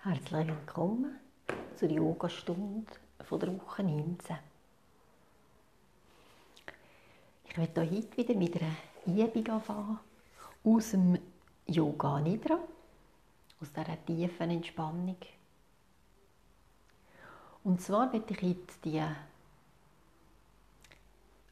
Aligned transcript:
Herzlich 0.00 0.46
willkommen 0.46 1.18
zur 1.74 1.90
Yogastunde 1.90 2.86
von 3.24 3.40
der 3.40 3.60
Woche 3.60 3.82
19. 3.82 4.36
Ich 7.44 7.58
werde 7.58 7.80
heute 7.80 8.16
wieder 8.16 8.34
mit 8.36 8.54
einer 8.54 8.76
Übung 9.06 9.48
anfangen 9.48 9.98
aus 10.62 10.92
dem 10.92 11.18
Yoga 11.66 12.20
Nidra, 12.20 12.60
aus 13.60 13.72
dieser 13.72 14.06
tiefen 14.06 14.50
Entspannung. 14.50 15.16
Und 17.64 17.82
zwar 17.82 18.12
werde 18.12 18.34
ich 18.34 18.40
heute 18.40 18.74
die 18.84 19.02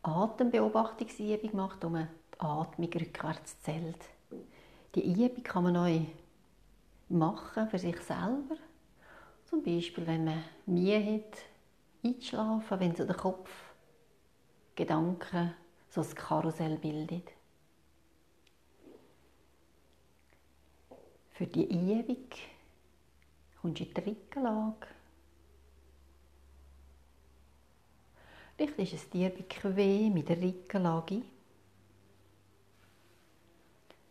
Atembeobachtungsübung 0.04 1.56
machen, 1.56 1.92
man 1.92 2.08
die 2.32 2.40
Atmung 2.40 2.92
rückwärts 2.92 3.60
zählt. 3.62 4.04
Die 4.94 5.12
Übung 5.12 5.42
kann 5.42 5.64
man 5.64 5.72
neu 5.72 6.02
machen 7.08 7.68
für 7.68 7.78
sich 7.78 8.00
selber. 8.00 8.56
Zum 9.44 9.62
Beispiel, 9.62 10.06
wenn 10.06 10.24
man 10.24 10.42
Mühe 10.66 11.14
hat, 11.14 11.38
einzuschlafen, 12.04 12.80
wenn 12.80 12.96
so 12.96 13.04
der 13.04 13.16
Kopf 13.16 13.50
Gedanken 14.74 15.54
so 15.88 16.02
ein 16.02 16.14
Karussell 16.14 16.76
bildet. 16.76 17.30
Für 21.30 21.46
die 21.46 21.64
Übung 21.64 22.28
kommst 23.60 23.80
du 23.80 23.84
in 23.84 23.94
die 23.94 24.00
Rückenlage. 24.00 24.86
Ist 28.58 28.92
es 28.92 29.10
dir 29.10 29.30
bequem 29.30 30.14
mit 30.14 30.28
der 30.28 30.40
Rückenlage, 30.40 31.22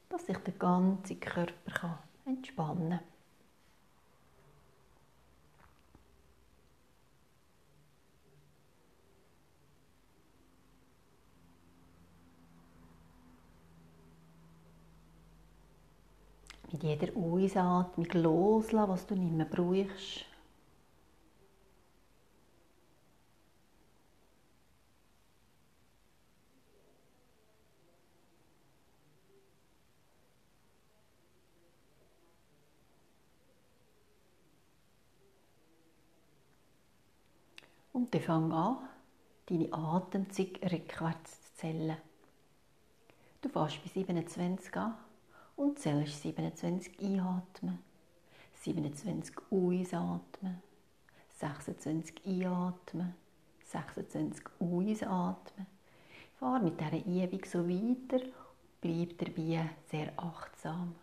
dass 0.10 0.26
sich 0.26 0.38
der 0.38 0.54
ganze 0.54 1.16
Körper 1.16 2.05
entspannen. 2.26 3.00
Mit 16.72 16.84
jeder 16.84 17.16
Ausatmung 17.16 18.08
loslassen, 18.12 18.90
was 18.90 19.08
du 19.08 19.16
nicht 19.16 19.32
mehr 19.32 19.46
brauchst. 19.46 20.26
Und 37.96 38.05
dann 38.16 38.24
fang 38.24 38.52
an, 38.54 38.78
deine 39.48 39.74
Atemzüge 39.74 40.72
rückwärts 40.72 41.42
zu 41.42 41.54
zählen. 41.56 41.98
Du 43.42 43.50
fährst 43.50 43.84
bei 43.84 43.90
27 43.90 44.76
an 44.78 44.96
und 45.58 45.80
zählst 45.80 46.22
27 46.22 47.00
einatmen, 47.00 47.80
27 48.62 49.36
ausatmen, 49.52 50.62
26 51.40 52.26
einatmen, 52.26 53.14
26 53.66 54.46
ausatmen. 55.08 55.68
Fahr 56.40 56.60
mit 56.60 56.80
dieser 56.80 57.06
Übung 57.06 57.46
so 57.46 57.68
weiter, 57.68 58.26
bleib 58.82 59.18
dabei 59.18 59.70
sehr 59.90 60.14
achtsam. 60.18 60.96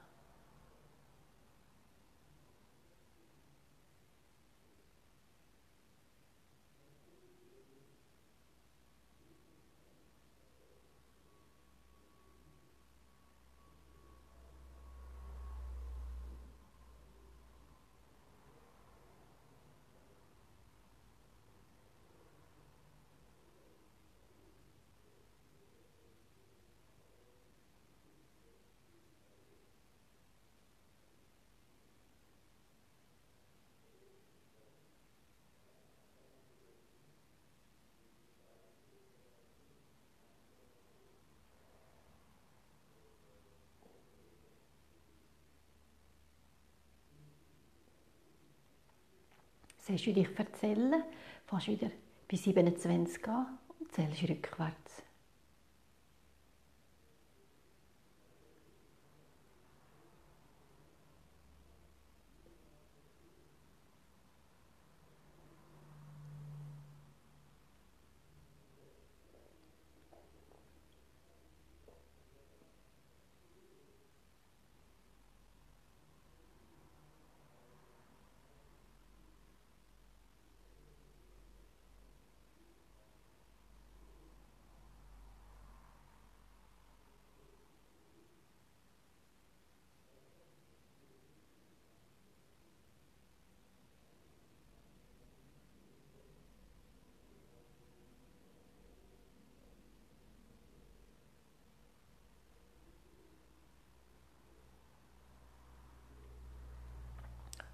Sollst 49.93 50.07
du 50.07 50.13
dich 50.15 50.39
erzählen, 50.39 51.05
fährst 51.45 51.69
wieder 51.69 51.91
bei 52.27 52.39
27 52.39 53.29
an 53.29 53.59
und 53.79 53.93
zählst 53.93 54.23
rückwärts. 54.23 55.03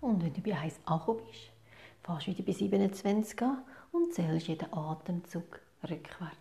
Und 0.00 0.22
wenn 0.22 0.32
du 0.32 0.40
bei 0.40 0.56
1 0.56 0.78
angekommen 0.84 1.20
bist, 1.26 1.50
fährst 2.02 2.26
du 2.26 2.30
wieder 2.30 2.44
bei 2.44 2.52
27 2.52 3.42
an 3.42 3.64
und 3.92 4.14
zählst 4.14 4.46
jeden 4.48 4.72
Atemzug 4.72 5.60
rückwärts. 5.82 6.38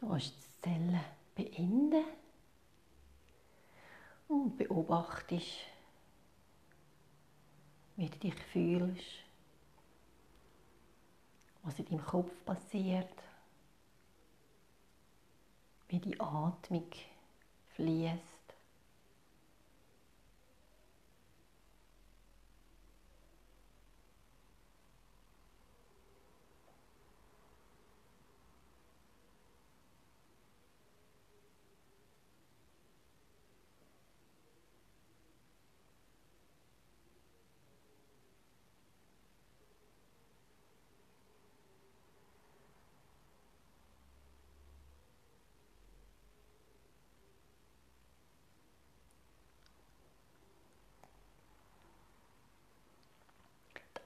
Du 0.00 0.06
kannst 0.18 0.34
die 0.34 0.62
Zellen 0.62 1.00
beenden 1.36 2.04
und 4.26 4.56
beobachtest, 4.56 5.46
wie 7.96 8.08
du 8.08 8.18
dich 8.18 8.34
fühlst, 8.34 9.04
was 11.62 11.78
in 11.78 11.84
deinem 11.86 12.04
Kopf 12.04 12.32
passiert. 12.44 13.08
wie 15.90 16.00
die 16.00 16.20
Atmung 16.20 16.90
fließt. 17.76 18.37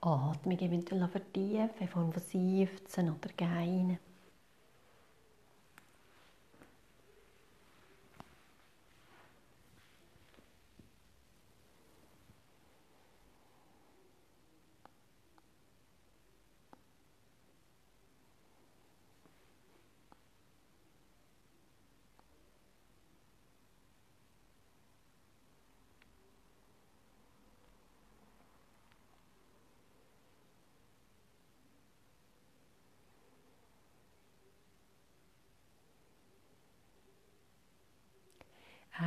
Atmung 0.04 0.58
eventuell 0.58 1.06
vertiefen 1.08 1.70
in 1.78 1.88
Form 1.88 2.12
von 2.12 2.22
Seufzen 2.22 3.10
oder 3.10 3.30
Geinen. 3.36 3.98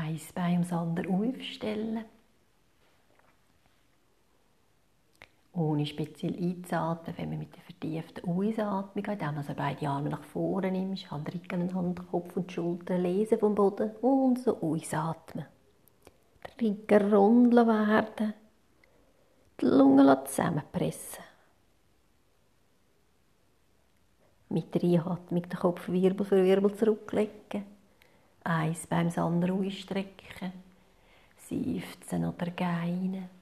Ein 0.06 0.22
Bein 0.36 0.54
ums 0.54 0.72
andere 0.72 1.10
aufstellen. 1.10 2.06
Ohne 5.54 5.86
speziell 5.86 6.36
einzuatmen, 6.36 7.18
wenn 7.18 7.30
man 7.30 7.40
mit 7.40 7.56
der 7.56 7.64
vertieften 7.64 8.30
Ausatmung, 8.30 9.06
indem 9.06 9.36
man 9.36 9.56
beide 9.56 9.88
Arme 9.88 10.10
nach 10.10 10.24
vorne 10.24 10.70
nimmt, 10.70 11.10
Hand 11.10 11.34
Rücken, 11.34 11.74
Hand, 11.74 12.08
Kopf 12.12 12.36
und 12.36 12.52
Schulter 12.52 12.98
lesen 12.98 13.40
vom 13.40 13.56
Boden 13.56 13.92
und 14.02 14.40
so 14.40 14.62
ausatmen. 14.62 15.46
Der 16.60 16.70
Rücken 16.70 17.14
rund 17.14 17.56
werden, 17.56 18.34
die 19.62 19.66
Lungen 19.66 20.26
zusammenpressen. 20.26 21.24
Mit 24.50 24.76
der 24.76 24.84
Einatmung 24.84 25.42
den 25.42 25.60
Kopf 25.60 25.88
Wirbel 25.88 26.26
für 26.26 26.44
Wirbel 26.44 26.76
zurücklegen 26.76 27.75
eins 28.46 28.88
beim 28.88 29.10
anderen 29.10 29.66
ausstrecken, 29.66 30.54
seufzen 31.38 32.26
oder 32.26 32.52
geinen. 32.52 33.35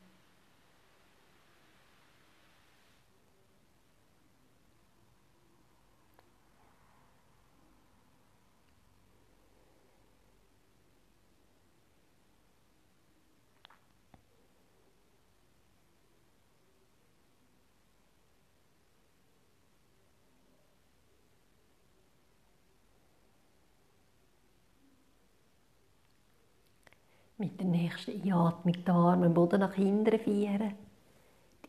Mit 27.44 27.60
der 27.60 27.68
nächsten 27.68 28.22
Einatmung 28.22 28.72
die 28.74 28.90
Arme 28.90 29.26
im 29.26 29.34
Boden 29.34 29.60
nach 29.60 29.74
hinten 29.74 30.18
führen. 30.18 30.76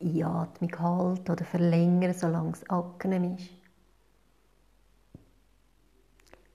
Die 0.01 0.23
Einatmung 0.23 0.79
halten 0.79 1.33
oder 1.33 1.45
verlängern, 1.45 2.15
solange 2.15 2.53
es 2.53 2.71
angenehm 2.71 3.35
ist. 3.35 3.51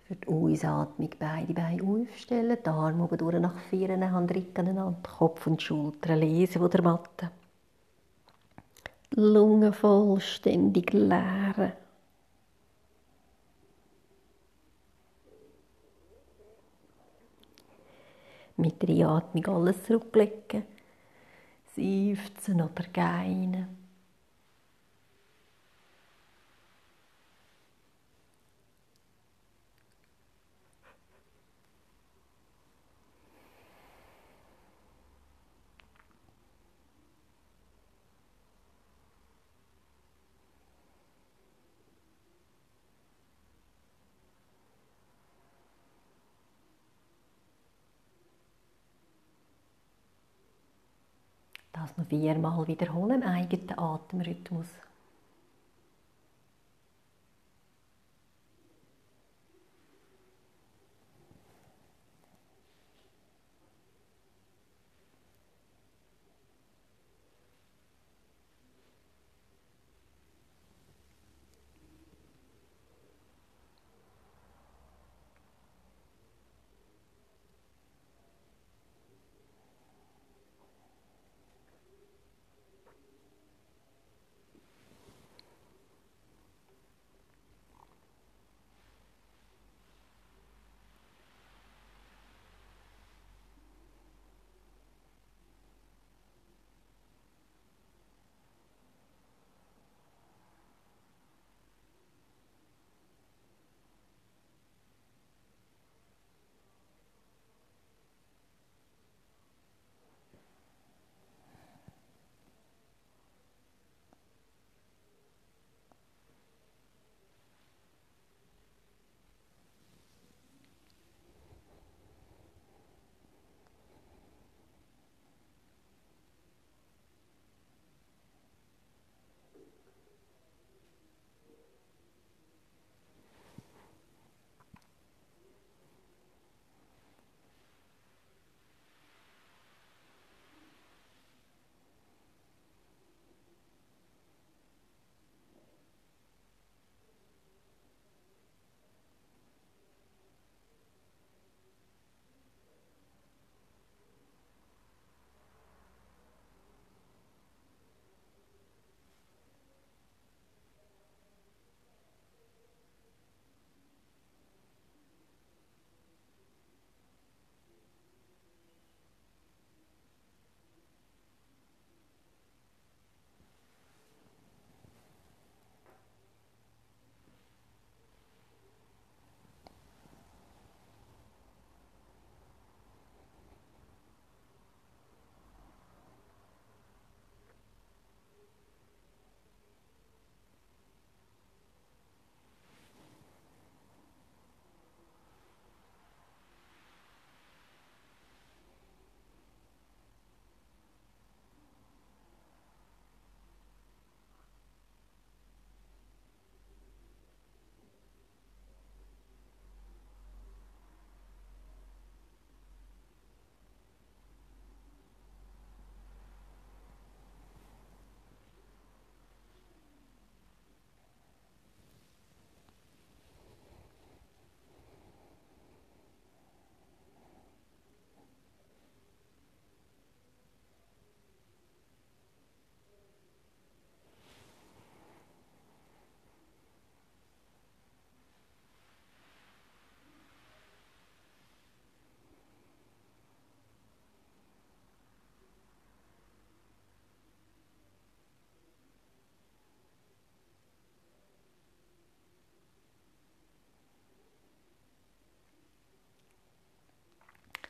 Für 0.05 0.15
die 0.15 0.25
Ausatmung 0.25 1.09
beide 1.19 1.53
Beine 1.53 1.83
aufstellen, 1.83 2.57
die 2.65 2.69
Arme 2.69 3.03
oben 3.03 3.17
durch 3.17 3.41
nach 3.41 3.59
vorne, 3.69 4.09
Hand 4.09 4.31
aneinander, 4.57 4.95
Kopf 5.03 5.47
und 5.47 5.61
Schultern 5.61 6.19
lesen 6.19 6.61
von 6.61 6.71
der 6.71 6.81
Matte. 6.81 7.31
Die 9.13 9.19
Lungen 9.19 9.73
vollständig 9.73 10.93
leeren. 10.93 11.73
Mit 18.59 18.81
der 18.81 18.89
Einatmung 18.89 19.45
alles 19.47 19.83
zurücklegen, 19.83 20.63
seufzen 21.75 22.61
oder 22.61 22.83
geinen. 22.93 23.67
Noch 52.11 52.17
viermal 52.17 52.67
wiederholen 52.67 53.21
im 53.21 53.27
eigenen 53.27 53.77
Atemrhythmus. 53.77 54.65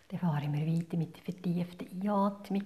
Dann 0.09 0.19
fahren 0.19 0.51
wir 0.53 0.65
weiter 0.65 0.97
mit 0.97 1.15
der 1.15 1.23
vertieften 1.23 1.87
Einatmung. 2.01 2.63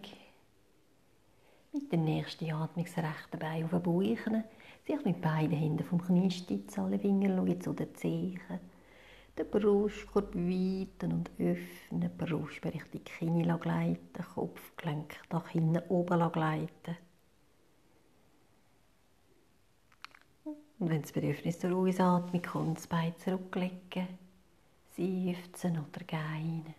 Mit 1.73 1.91
der 1.91 1.99
nächsten 1.99 2.51
Atmung 2.51 2.85
das 2.85 2.97
rechte 2.97 3.37
Bein 3.37 3.65
auf 3.65 3.71
den 3.71 3.83
Bauch. 3.83 4.43
Sich 4.85 5.05
mit 5.05 5.21
beiden 5.21 5.57
Händen 5.57 5.83
vom 5.83 6.01
Knie 6.01 6.31
stützen, 6.31 6.81
alle 6.81 6.99
Finger 6.99 7.35
schauen 7.35 7.61
zu 7.61 7.73
den 7.73 7.93
Zehen. 7.95 8.39
Den 9.37 9.49
Brustkorb 9.49 10.35
weiten 10.35 11.11
und 11.11 11.31
öffnen, 11.39 12.11
Brust 12.17 12.63
Richtung 12.65 13.03
Knie 13.03 13.43
gleiten, 13.59 14.25
Kopfgelenk 14.35 15.15
nach 15.31 15.47
hinten 15.49 15.81
oben 15.89 16.31
gleiten. 16.31 16.97
Und 20.45 20.89
wenn 20.89 21.01
das 21.01 21.11
Bedürfnis 21.11 21.59
zur 21.59 21.75
Ausatmung 21.75 22.41
kommt, 22.41 22.77
das 22.77 22.87
Bein 22.87 23.17
zurücklegen, 23.17 24.07
seufzen 24.95 25.79
oder 25.79 26.05
gehen. 26.05 26.75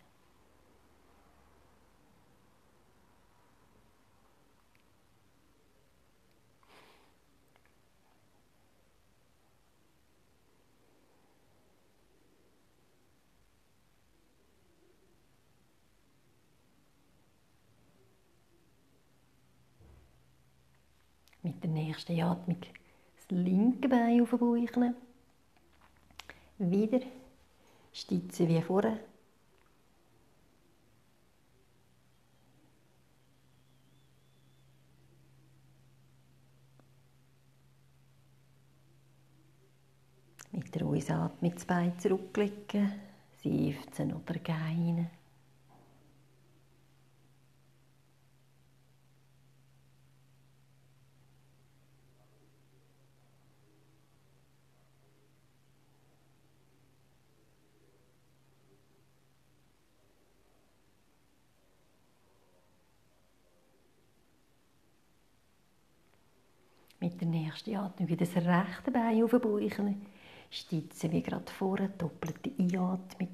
Mit 21.44 21.62
der 21.62 21.68
nächsten 21.94 22.20
Atmung 22.20 22.58
das 23.16 23.30
linke 23.30 23.88
Bein 23.88 24.20
auf 24.20 24.30
den 24.30 24.38
Bauch. 24.38 24.94
Wieder 26.58 27.00
stützen 27.92 28.48
wie 28.48 28.62
vorher. 28.62 28.98
Mit 40.52 40.74
der 40.74 40.86
Ausatmung 40.86 41.54
Bein 41.66 41.98
zurücklegen, 41.98 42.92
seufzen 43.42 44.14
oder 44.14 44.34
gehen. 44.34 45.10
Mit 67.04 67.20
der 67.20 67.28
nächsten 67.28 67.76
Atmung 67.76 68.08
wieder 68.08 68.24
das 68.24 68.34
rechte 68.34 68.90
Bein 68.90 69.22
auf 69.22 69.32
den 69.32 69.40
Bauch. 69.42 69.60
Stützen 70.50 71.12
wie 71.12 71.20
gerade 71.20 71.52
vorher, 71.52 71.88
doppelte 71.88 72.50
Einatmung. 72.58 73.28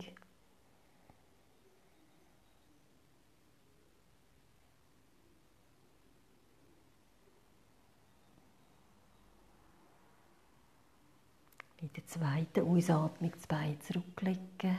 Mit 11.80 11.96
der 11.96 12.06
zweiten 12.08 12.66
Ausatmung 12.66 13.30
das 13.30 13.46
Bein 13.46 13.80
zurücklegen, 13.82 14.78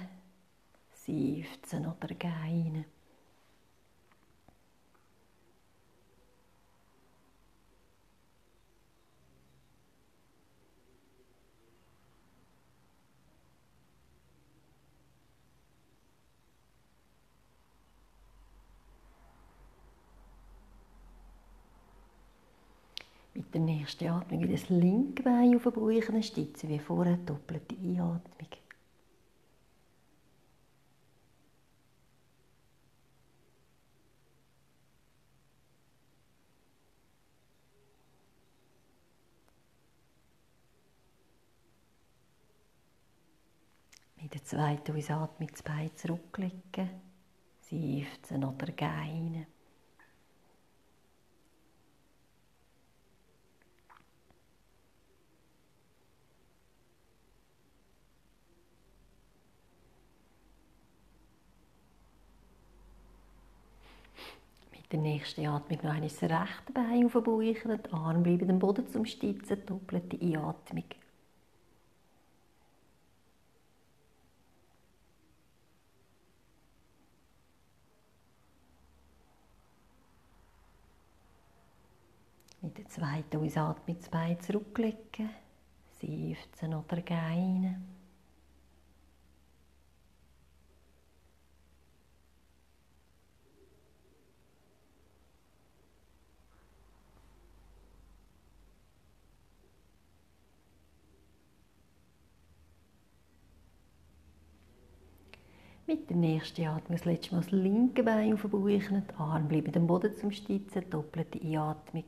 seufzen 0.91 1.85
oder 1.85 2.13
gehen. 2.13 2.83
Der 23.61 23.75
nächsten 23.75 24.07
Atmung 24.07 24.41
wieder 24.41 24.53
das 24.53 24.69
linke 24.69 25.21
Bein 25.21 25.55
auf 25.55 25.63
den 25.63 25.73
Bauch 25.73 26.23
stützen, 26.23 26.67
wie 26.67 26.79
vorher, 26.79 27.17
doppelte 27.17 27.75
Einatmung. 27.75 28.47
Mit 44.19 44.33
der 44.33 44.43
zweiten 44.43 44.97
Ausatmung 44.97 45.49
das 45.51 45.61
Bein 45.61 45.91
zurücklegen, 45.95 46.89
seufzen 47.59 48.43
oder 48.43 48.71
gehen. 48.71 49.45
Der 64.91 64.99
nächsten 64.99 65.47
Atmung 65.47 65.79
noch 65.83 65.91
einmal 65.91 66.01
das 66.01 66.21
rechte 66.21 66.73
Bein 66.73 67.05
auf 67.05 67.13
den 67.13 67.23
Bauch, 67.23 67.41
die 67.41 67.93
Arme 67.93 68.21
bleiben 68.21 68.49
am 68.49 68.59
Boden 68.59 68.87
zum 68.87 69.05
Stützen, 69.05 69.65
doppelte 69.65 70.19
Einatmung. 70.19 70.83
Mit 82.61 82.77
der 82.77 82.87
zweiten 82.89 83.37
Ausatmung 83.37 83.97
das 83.97 84.09
Bein 84.09 84.39
zurücklegen, 84.39 85.29
seufzen 85.99 86.75
oder 86.75 87.01
gehen. 87.01 88.00
Mit 105.91 106.09
der 106.09 106.15
nächsten 106.15 106.67
Atmung 106.67 106.97
das 106.97 107.03
letzte 107.03 107.35
Mal 107.35 107.41
das 107.41 107.51
linke 107.51 108.01
Bein 108.01 108.31
auf 108.31 108.43
den 108.43 108.51
Bauch, 108.51 108.65
die 108.65 109.13
Arme 109.17 109.49
bleiben 109.49 109.75
am 109.75 109.87
Boden 109.87 110.15
zum 110.15 110.31
Stützen, 110.31 110.89
doppelte 110.89 111.37
Einatmung. 111.41 112.05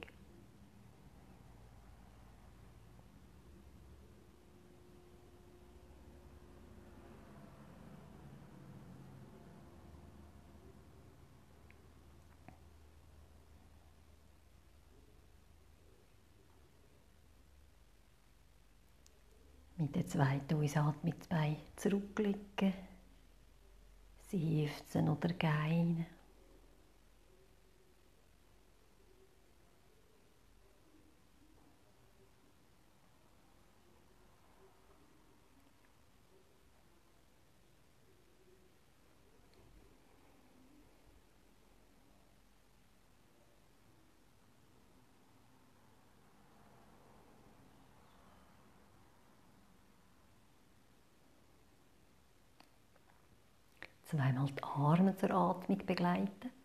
Mit 19.76 19.94
der 19.94 20.08
zweiten 20.08 20.64
Ausatmung 20.64 21.16
das 24.34 24.40
Bein 24.40 24.68
zurücklegen 24.88 25.98
seufzen 25.98 26.23
gehen. 54.14 54.20
Zweimal 54.20 54.48
die 54.48 54.64
Arme 54.64 55.16
zur 55.18 55.32
Atmung 55.32 55.86
begleiten. 55.86 56.63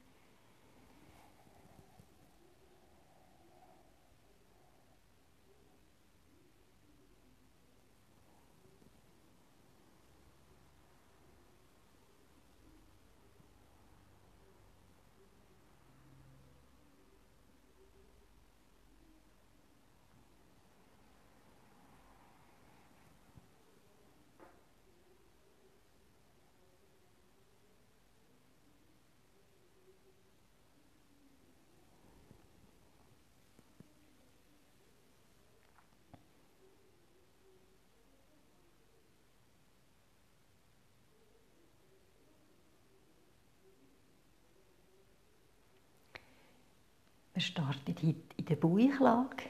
Wir 47.38 47.44
starten 47.44 47.94
heute 47.94 48.16
in 48.36 48.44
der 48.46 48.56
Bauchlage. 48.56 49.44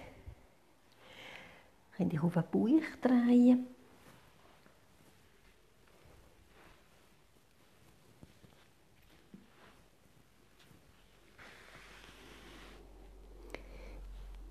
Könnt 1.96 2.12
ihr 2.12 2.22
auf 2.22 2.34
den 2.34 2.42
Bauch 2.52 2.82
drehen. 3.00 3.66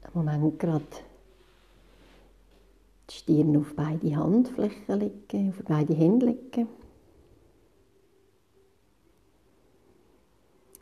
Im 0.02 0.14
Moment 0.14 0.58
gerade 0.58 0.84
die 3.08 3.14
Stirn 3.14 3.56
auf 3.56 3.76
beide 3.76 4.16
Handflächen 4.16 5.00
legen, 5.00 5.50
auf 5.52 5.64
beide 5.64 5.94
Hände 5.94 6.26
legen. 6.26 6.68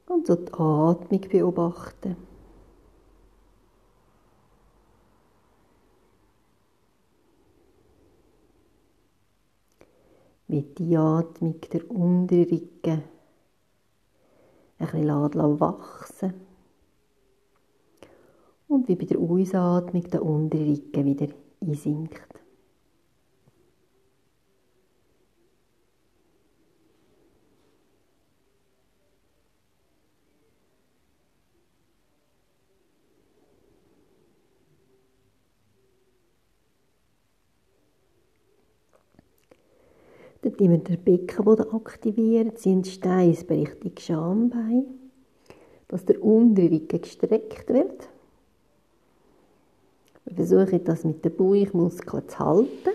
Und 0.08 0.26
so 0.26 0.36
die 0.36 0.54
Atmung 0.54 1.22
beobachten. 1.30 2.35
Wie 10.56 10.62
die 10.62 10.96
Atmung 10.96 11.60
der 11.74 11.92
Unterrücken 11.92 13.04
ein 14.78 14.88
bisschen 14.88 15.60
wachsen 15.60 16.34
und 18.70 18.88
wie 18.88 18.96
bei 18.96 19.04
der 19.04 19.20
Ausatmung 19.20 20.04
der 20.10 20.24
Unterrücken 20.24 21.04
wieder 21.04 21.28
einsinkt. 21.60 22.45
Wir 40.58 40.78
den 40.78 41.04
Beckenboden, 41.04 41.74
aktivieren, 41.74 42.56
ziehen 42.56 42.82
die 42.82 42.90
Steiß 42.92 43.46
Richtung 43.50 43.92
Schambein, 44.00 44.86
dass 45.90 46.06
der 46.06 46.24
Unterrücken 46.24 47.02
gestreckt 47.02 47.68
wird. 47.70 48.08
Wir 50.24 50.36
versuchen 50.36 50.84
das 50.86 51.04
mit 51.04 51.26
den 51.26 51.36
Bauchmuskeln 51.36 52.28
zu 52.30 52.40
halten. 52.40 52.90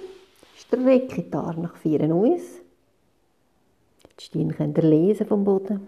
Strecke 0.56 1.22
die 1.22 1.32
Arme 1.34 1.62
nach 1.62 1.76
vorne 1.76 2.14
aus. 2.14 2.60
Die 4.18 4.24
Stirn 4.24 4.54
könnt 4.54 4.78
ihr 4.78 4.84
lesen 4.84 5.26
vom 5.26 5.44
Boden. 5.44 5.86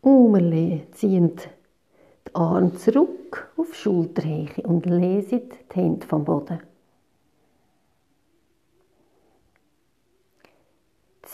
Und 0.00 0.50
wir 0.50 0.90
ziehen 0.92 1.36
die 1.36 2.34
Arme 2.34 2.74
zurück 2.74 3.50
auf 3.56 3.74
Schulterhöhe 3.74 4.62
und 4.64 4.86
lesen 4.86 5.42
die 5.72 5.74
Hände 5.74 6.06
vom 6.06 6.24
Boden. 6.24 6.60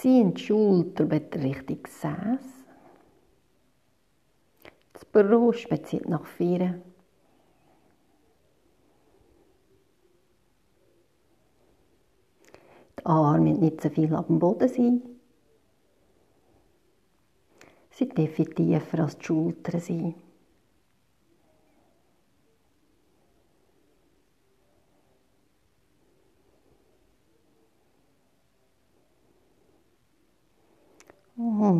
Ziehen 0.04 0.34
die 0.34 0.42
Schulterblätter 0.42 1.42
Richtung 1.42 1.82
Gesäß. 1.82 2.66
Das 4.92 5.04
Brustbein 5.06 5.82
zieht 5.82 6.06
nach 6.06 6.26
vorne. 6.26 6.82
Die 13.00 13.06
Arme 13.06 13.54
nicht 13.54 13.80
so 13.80 13.88
viel 13.88 14.14
auf 14.14 14.26
dem 14.26 14.38
Boden 14.38 14.68
sein. 14.68 15.00
Sie 17.88 18.06
dürfen 18.06 18.54
tiefer 18.54 18.98
als 18.98 19.16
die 19.16 19.24
Schultern 19.24 19.80
sein. 19.80 20.14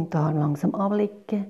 Und 0.05 0.13
die 0.13 0.19
Arme 0.19 0.41
langsam 0.41 0.75
ablegen, 0.75 1.47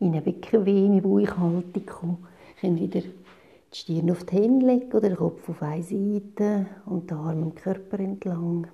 in 0.00 0.12
eine 0.12 0.22
bequeme 0.22 1.02
Bauchhaltung 1.02 1.84
kommen. 1.84 2.26
Können 2.58 2.80
wieder 2.80 3.02
die 3.02 3.76
Stirn 3.76 4.10
auf 4.10 4.24
die 4.24 4.36
Hände 4.36 4.64
legen 4.64 4.90
oder 4.92 5.10
den 5.10 5.16
Kopf 5.18 5.46
auf 5.46 5.60
eine 5.60 5.82
Seite 5.82 6.68
und 6.86 7.10
die 7.10 7.14
Arme 7.14 7.42
am 7.42 7.54
Körper 7.54 8.00
entlang. 8.00 8.66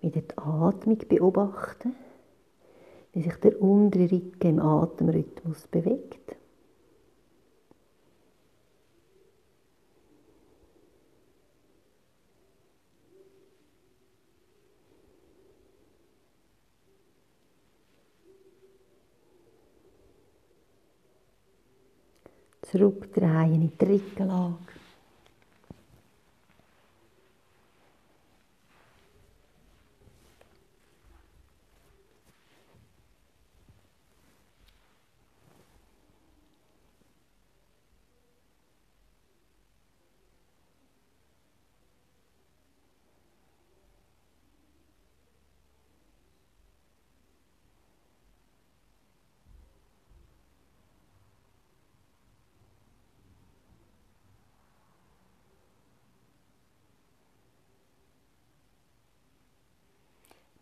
Wieder 0.00 0.20
die 0.20 0.38
Atmung 0.38 0.98
beobachten, 1.08 1.96
wie 3.12 3.22
sich 3.22 3.34
der 3.38 3.60
untere 3.60 4.12
Rücken 4.12 4.50
im 4.50 4.60
Atemrhythmus 4.60 5.66
bewegt. 5.66 6.39
Zurückdrehen 22.70 23.62
in 23.62 23.72
die 23.80 23.84
Rückenlage. 23.84 24.54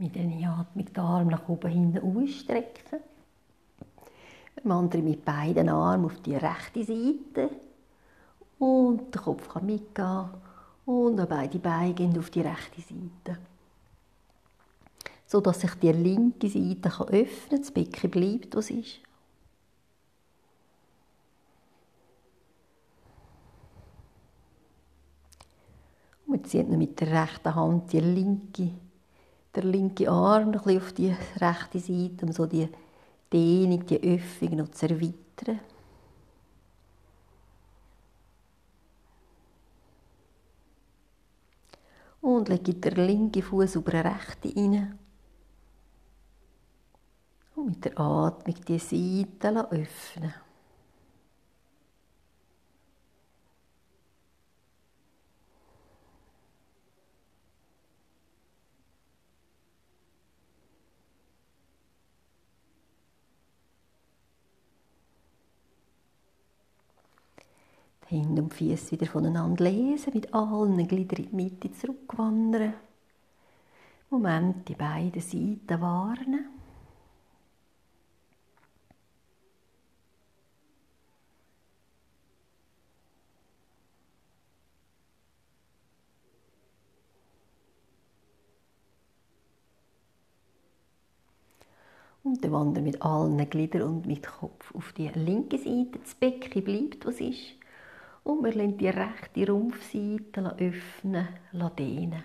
Mit 0.00 0.16
einer 0.16 0.61
Atmung 0.61 0.84
den 0.84 0.98
Arm 0.98 1.26
nach 1.26 1.48
oben 1.48 1.70
hinten 1.72 2.22
ausstrecken. 2.22 3.00
Im 4.62 4.70
anderen 4.70 5.04
mit 5.04 5.24
beiden 5.24 5.68
Armen 5.68 6.04
auf 6.04 6.20
die 6.20 6.37
rechte 6.37 6.84
Seite. 6.84 7.50
Und 8.61 9.12
der 9.12 9.22
Kopf 9.22 9.48
kann 9.48 9.66
mitgehen. 9.66 10.30
Und 10.87 11.28
beide 11.28 11.58
Beine 11.58 11.94
gehen 11.94 12.16
auf 12.16 12.30
die 12.30 12.42
rechte 12.42 12.80
Seite. 12.80 13.40
So 15.26 15.40
dass 15.40 15.61
sich 15.61 15.74
die 15.74 15.90
linke 15.90 16.48
Seite 16.48 16.90
öffnen 17.00 17.50
kann, 17.50 17.61
das 17.61 17.70
Becken 17.72 18.11
bleibt, 18.11 18.54
was 18.54 18.70
ist. 18.70 19.00
Und 26.26 26.34
wir 26.34 26.42
ziehen 26.44 26.78
mit 26.78 27.00
der 27.00 27.24
rechten 27.24 27.54
Hand 27.54 27.92
die 27.92 28.00
linke 28.00 28.70
der 29.54 29.64
linke 29.64 30.11
Arm 30.11 30.50
noch 30.50 30.66
auf 30.66 30.92
die 30.92 31.14
rechte 31.37 31.78
Seite, 31.78 32.26
um 32.26 32.32
so 32.32 32.46
die 32.46 32.68
Dehnung, 33.32 33.84
die 33.87 34.00
Öffnung 34.02 34.56
noch 34.56 34.70
zu 34.70 34.88
erweitern. 34.88 35.61
Und 42.20 42.48
lege 42.48 42.74
den 42.74 43.06
linken 43.06 43.42
Fuß 43.42 43.76
über 43.76 43.92
den 43.92 44.06
rechten 44.06 44.52
rein. 44.56 44.98
Und 47.54 47.66
mit 47.66 47.84
der 47.84 47.98
Atmung 47.98 48.56
die 48.66 48.78
Seite 48.78 49.70
öffnen. 49.70 50.34
Hände 68.11 68.42
und 68.42 68.55
Füße 68.55 68.92
wieder 68.92 69.07
voneinander 69.07 69.64
lesen, 69.64 70.14
mit 70.14 70.33
allen 70.33 70.88
Gliedern 70.88 71.25
in 71.25 71.31
die 71.31 71.37
Mitte 71.37 71.71
zurückwandern. 71.73 72.73
Moment, 74.09 74.66
die 74.66 74.75
beiden 74.75 75.21
Seiten 75.21 75.81
warnen. 75.83 76.47
Und 92.25 92.42
dann 92.42 92.53
wandern 92.53 92.85
mit 92.85 93.03
allen 93.03 93.49
Gliedern 93.51 93.83
und 93.83 94.07
mit 94.07 94.27
Kopf 94.27 94.75
auf 94.75 94.92
die 94.94 95.09
linke 95.09 95.59
Seite. 95.59 95.99
Das 96.03 96.14
Becken 96.14 96.64
bleibt, 96.64 97.05
was 97.05 97.21
ist. 97.21 97.58
Und 98.24 98.44
wir 98.44 98.54
lassen 98.54 98.76
die 98.76 98.88
rechte 98.88 99.50
Rumpfseite 99.50 100.57
öffnen, 100.59 101.28
dehnen. 101.76 102.24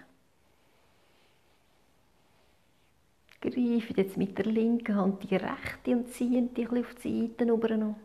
Greifen 3.42 3.96
jetzt 3.96 4.18
mit 4.18 4.38
der 4.38 4.46
linken 4.46 4.96
Hand 4.96 5.30
die 5.30 5.36
rechte 5.36 5.92
und 5.92 6.08
ziehen 6.10 6.54
die 6.54 6.68
auf 6.68 6.96
die 6.96 7.28
Seiten 7.28 7.50
rüber. 7.50 7.96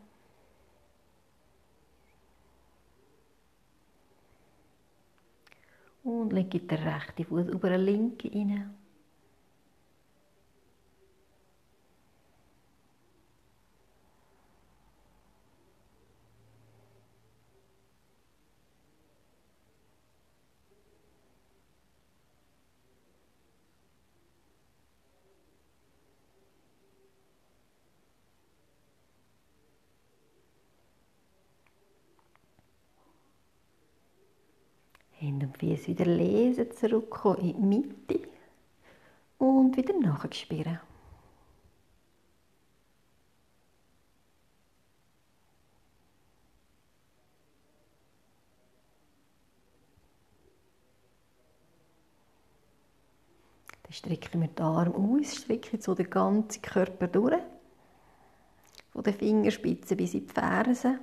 Und 6.03 6.33
lege 6.33 6.61
den 6.61 6.79
rechten 6.79 7.25
Fuß 7.25 7.49
über 7.49 7.71
den 7.71 7.81
linken 7.83 8.33
rein. 8.33 8.78
Füße 35.79 35.89
wieder 35.89 36.05
lesen, 36.05 36.71
zurückkommen 36.73 37.41
in 37.41 37.71
die 37.71 37.79
Mitte 37.79 38.29
und 39.39 39.77
wieder 39.77 39.95
nachspüren. 39.99 40.81
Dann 53.83 53.93
strecken 53.93 54.41
wir 54.41 54.49
den 54.49 54.65
Arm 54.65 54.95
aus, 54.95 55.37
strecken 55.37 55.81
so 55.81 55.95
den 55.95 56.11
ganzen 56.11 56.61
Körper 56.61 57.07
durch. 57.07 57.41
Von 58.91 59.03
den 59.03 59.15
Fingerspitzen 59.15 59.97
bis 59.97 60.15
in 60.15 60.27
die 60.27 60.33
Fersen. 60.33 60.99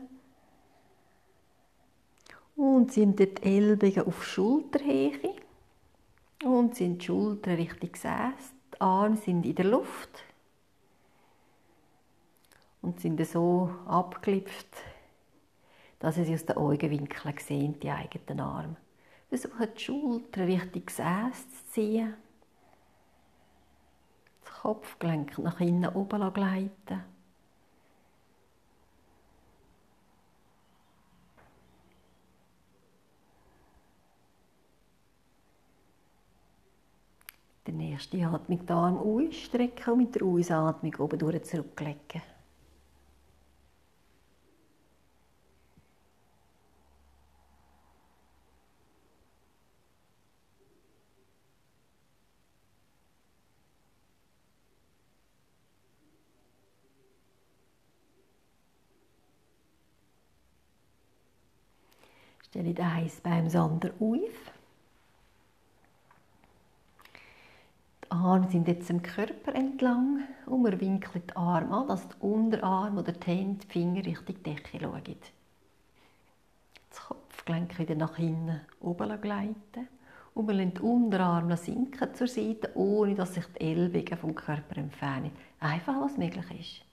Und 2.55 2.91
sind 2.93 3.19
die 3.19 3.35
Ellbogen 3.41 4.07
auf 4.07 4.25
Schulterhöhe. 4.25 5.35
Und 6.43 6.75
sind 6.75 7.01
die 7.01 7.05
Schultern 7.05 7.55
richtig 7.55 7.93
gesäßt. 7.93 8.53
Die 8.73 8.81
Arme 8.81 9.17
sind 9.17 9.45
in 9.45 9.55
der 9.55 9.65
Luft. 9.65 10.23
Und 12.81 12.99
sind 12.99 13.25
so 13.25 13.69
abgeklipft, 13.87 14.67
dass 15.99 16.15
sie 16.15 16.33
aus 16.33 16.45
den 16.45 16.57
Augenwinkeln 16.57 17.35
sehen, 17.39 17.79
die 17.79 17.89
eigenen 17.89 18.39
Arme. 18.39 18.75
Versuchen 19.27 19.67
die 19.75 19.81
Schultern 19.81 20.45
richtig 20.45 20.87
gesäßt 20.87 21.57
zu 21.57 21.71
ziehen. 21.71 22.13
Das 24.43 24.53
Kopfgelenk 24.61 25.37
nach 25.39 25.59
innen 25.59 25.93
oben 25.95 26.33
gleiten. 26.33 27.14
Der 38.11 38.19
nächste 38.19 38.35
Atmung 38.35 38.65
die 38.65 38.71
Arme 38.71 38.99
ausstrecken 38.99 39.93
und 39.93 39.97
mit 39.97 40.15
der 40.15 40.23
Ausatmung 40.23 40.95
oben 40.95 41.17
durch 41.17 41.43
zurücklegen. 41.43 42.21
Stelle 62.43 62.73
den 62.73 62.85
eins 62.85 63.19
beim 63.21 63.49
Sander 63.49 63.89
auf. 63.99 64.54
Arme 68.15 68.49
sind 68.49 68.67
jetzt 68.67 68.89
am 68.89 69.01
Körper 69.01 69.53
entlang 69.53 70.23
und 70.45 70.63
wir 70.63 70.79
winkeln 70.79 71.23
die 71.27 71.35
Arme 71.35 71.75
an, 71.75 71.87
dass 71.87 72.07
die 72.07 72.15
Unterarme 72.19 73.01
oder 73.01 73.11
die 73.11 73.27
Hände, 73.27 73.65
die 73.65 73.71
Finger 73.71 74.05
Richtung 74.05 74.41
Decke 74.43 74.79
schauen. 74.79 75.03
Das 76.89 77.01
Kopfgelenk 77.01 77.77
wieder 77.77 77.95
nach 77.95 78.15
hinten 78.15 78.61
oben 78.79 79.21
gleiten 79.21 79.87
und 80.33 80.47
wir 80.47 80.53
lassen 80.53 80.73
die 80.73 80.81
Unterarme 80.81 81.57
sinken 81.57 82.13
zur 82.13 82.27
Seite, 82.27 82.71
ohne 82.75 83.15
dass 83.15 83.33
sich 83.33 83.45
die 83.57 83.61
Ellbogen 83.61 84.17
vom 84.17 84.35
Körper 84.35 84.77
entfernen. 84.77 85.31
Einfach, 85.59 85.99
was 85.99 86.17
möglich 86.17 86.59
ist. 86.59 86.85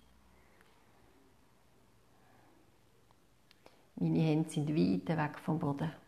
Meine 3.96 4.18
Hände 4.18 4.50
sind 4.50 4.68
weit 4.68 5.16
weg 5.16 5.38
vom 5.38 5.58
Boden. 5.58 6.01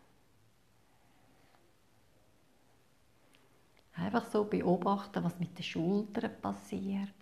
Einfach 3.97 4.25
so 4.29 4.43
beobachten, 4.43 5.23
was 5.23 5.39
mit 5.39 5.57
den 5.57 5.63
Schultern 5.63 6.31
passiert, 6.41 7.15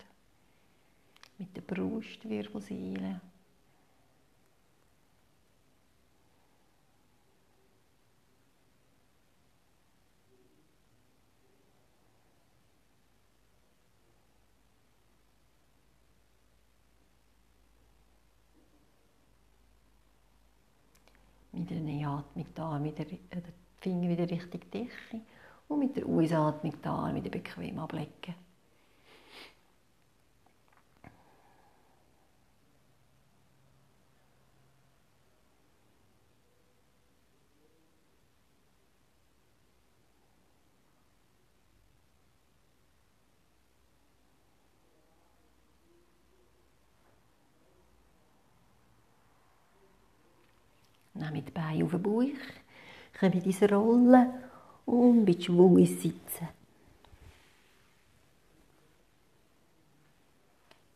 mit 1.38 1.55
der 1.55 1.62
Brustwirbelsäule. 1.62 3.21
Einer 21.53 22.09
Atmung 22.09 22.47
da 22.55 22.83
wieder, 22.83 23.01
äh, 23.01 23.15
die 23.31 23.53
Finger 23.79 24.09
wieder 24.09 24.29
richtig 24.29 24.71
Decke 24.71 25.21
und 25.73 25.79
mit 25.79 25.95
der 25.95 26.05
Ausatmung 26.05 26.73
Arme 26.83 27.15
wieder 27.15 27.29
bequem 27.29 27.79
ablegen. 27.79 28.36
Nehmt 51.15 51.47
die 51.47 51.51
Beine 51.51 51.83
auf 51.83 51.91
den 51.91 52.03
Bauch, 52.03 52.23
kommt 53.19 53.36
in 53.36 53.43
diese 53.43 53.69
Rolle 53.69 54.53
und 54.86 55.24
mit 55.24 55.43
Schwung 55.43 55.78
ins 55.78 56.02
Sitzen. 56.02 56.48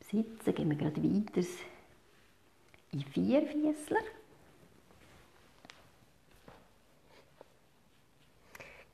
Sitzen 0.02 0.56
gehen 0.56 0.70
wir 0.70 0.78
gerade 0.78 1.04
weiter 1.04 1.48
in 2.92 3.02
Vierfüßler. 3.02 4.00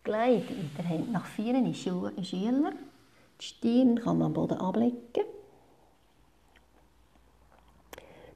Gleite 0.04 0.54
mit 0.54 0.78
der 0.78 0.90
Hand 0.90 1.12
nach 1.12 1.26
vorne 1.26 1.60
in 1.60 1.74
Schüler. 1.74 2.74
Die 3.40 3.46
Stirn 3.46 4.00
kann 4.00 4.18
man 4.18 4.28
am 4.28 4.34
Boden 4.34 4.58
ablegen. 4.58 5.26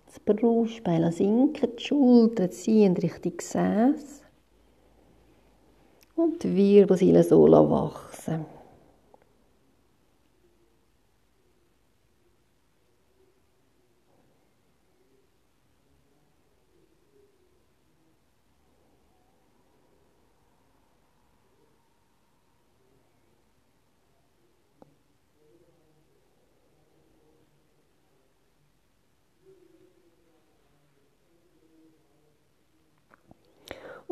Das 0.06 0.20
Brustbein 0.20 1.12
sinken, 1.12 1.76
die 1.76 1.84
Schultern 1.84 2.52
ziehen 2.52 2.96
Richtung 2.96 3.36
Gesäß 3.36 4.27
und 6.18 6.44
die 6.44 6.56
Wirbelsäule 6.56 7.24
so 7.24 7.48
wachsen 7.48 8.57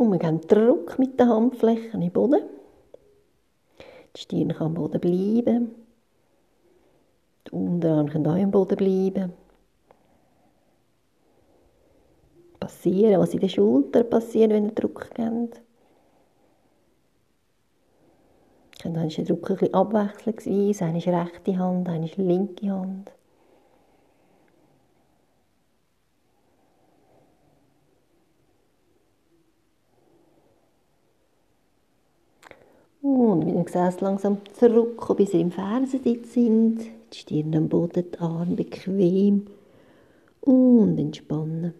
Und 0.05 0.11
wir 0.11 0.19
geben 0.19 0.41
Druck 0.41 0.99
mit 0.99 1.19
den 1.19 1.29
Handflächen 1.29 1.99
den 1.99 2.11
Boden. 2.11 2.43
Die 4.15 4.21
Stirn 4.21 4.49
kann 4.49 4.67
am 4.67 4.73
Boden 4.75 5.01
bleiben. 5.01 5.73
Die 7.47 7.51
Unterarme 7.51 8.11
können 8.11 8.27
auch 8.27 8.35
im 8.35 8.51
Boden 8.51 8.75
bleiben. 8.77 9.33
Passieren, 12.59 13.19
was 13.19 13.33
in 13.33 13.39
der 13.39 13.49
Schulter 13.49 14.03
passiert, 14.03 14.51
wenn 14.51 14.65
ihr 14.65 14.73
Druck 14.73 15.09
gebt. 15.15 15.61
Ihr 18.83 18.93
könnt 18.93 19.17
den 19.17 19.25
Druck 19.25 19.49
ein 19.49 19.57
bisschen 19.57 19.73
abwechslungsweise, 19.73 20.85
eine 20.85 20.99
ist 20.99 21.07
rechte 21.07 21.57
Hand, 21.57 21.89
eine 21.89 22.05
ist 22.05 22.17
linke 22.17 22.69
Hand. 22.69 23.14
Und 33.05 33.45
mit 33.45 33.53
dem 33.53 33.65
Gesäß 33.65 34.01
langsam 34.01 34.39
zurück, 34.53 35.15
bis 35.15 35.35
ihr 35.35 35.41
im 35.41 35.51
Fersensitz 35.51 36.33
sind. 36.33 36.79
Die 37.13 37.17
Stirn 37.19 37.55
am 37.55 37.69
Boden, 37.69 38.03
die 38.11 38.19
Arme 38.19 38.55
bequem 38.55 39.45
und 40.41 40.97
entspannen. 40.97 41.75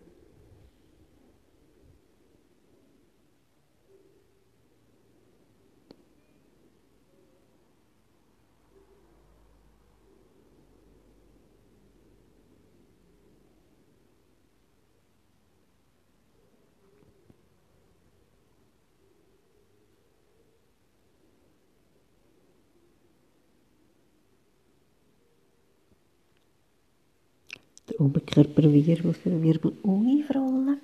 Der 27.96 28.06
Oberkörperwirbel 28.06 29.14
für 29.14 29.42
Wirbel 29.42 29.72
aufrollen. 29.84 30.80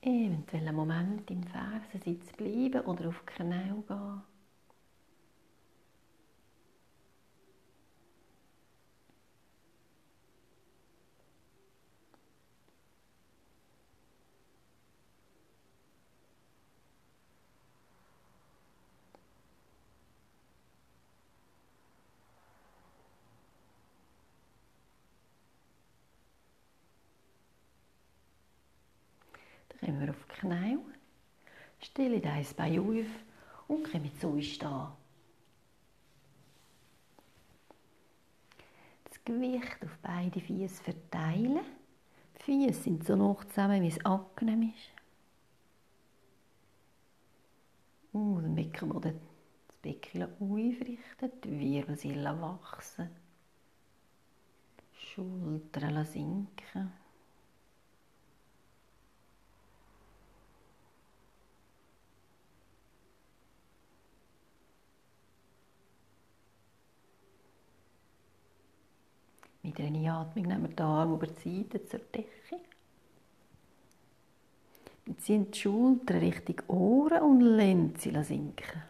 Eventuell 0.00 0.68
einen 0.68 0.76
Moment 0.76 1.30
im 1.30 1.42
Fersensitz 1.42 2.32
bleiben 2.36 2.80
oder 2.82 3.08
auf 3.08 3.22
die 3.26 3.34
Knie 3.34 3.82
gehen. 3.86 4.22
Kommen 29.80 30.00
wir 30.00 30.10
auf 30.10 30.26
die 30.28 30.40
Knie. 30.40 30.78
Dein 32.20 32.46
Bein 32.56 32.80
auf 32.80 33.06
und 33.68 33.90
kommen 33.90 34.10
zu 34.18 34.28
uns 34.28 34.46
stehen. 34.46 34.88
Das 39.04 39.24
Gewicht 39.24 39.84
auf 39.84 39.98
beide 40.02 40.40
Füße 40.40 40.82
verteilen. 40.82 41.60
Die 42.38 42.42
Füße 42.42 42.82
sind 42.82 43.06
so 43.06 43.16
noch 43.16 43.44
zusammen, 43.44 43.82
wie 43.82 43.88
es 43.88 44.04
angenehm 44.04 44.74
ist. 44.74 44.92
Und 48.12 48.42
dem 48.42 48.54
Beckenboden 48.54 49.20
das 49.68 49.76
Becken 49.78 50.24
aufrichten, 50.24 51.30
die 51.44 51.60
Wirbelsäule 51.60 52.40
wachsen. 52.40 53.10
Schultern 54.92 56.04
sinken. 56.04 56.92
Mit 69.68 69.80
einer 69.80 69.98
Einatmung 69.98 70.46
nehmen 70.46 70.62
wir 70.62 70.68
die 70.70 70.82
Arme 70.82 71.14
über 71.16 71.26
die 71.26 71.62
Seite 71.62 71.84
zur 71.84 72.00
Decke. 72.00 72.58
Wir 75.04 75.18
ziehen 75.18 75.50
die 75.50 75.58
Schultern 75.58 76.20
Richtung 76.20 76.56
Ohren 76.68 77.22
und 77.22 77.40
lassen 77.42 77.94
sie 77.98 78.24
sinken. 78.24 78.82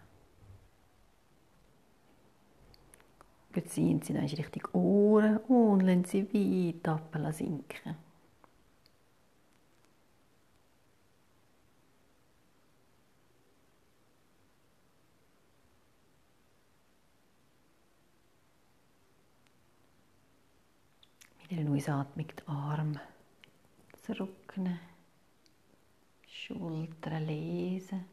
Überziehen 3.50 4.02
sie 4.02 4.12
dann 4.12 4.26
Richtung 4.26 4.68
Ohren 4.72 5.38
und 5.48 5.80
lassen 5.80 6.04
sie 6.04 6.32
weit 6.32 6.86
ab 6.86 7.16
sinken. 7.32 7.96
Mit 21.50 21.58
einer 21.58 21.67
Ausatmung 21.78 22.26
die 22.26 22.48
Arme 22.48 23.00
zurücknehmen, 24.02 24.80
Schultern 26.26 27.24
lesen. 27.24 28.04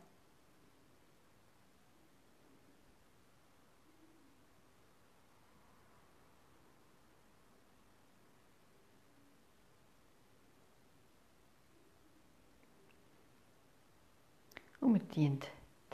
Und 14.80 14.94
wir 14.94 15.02
die 15.16 15.40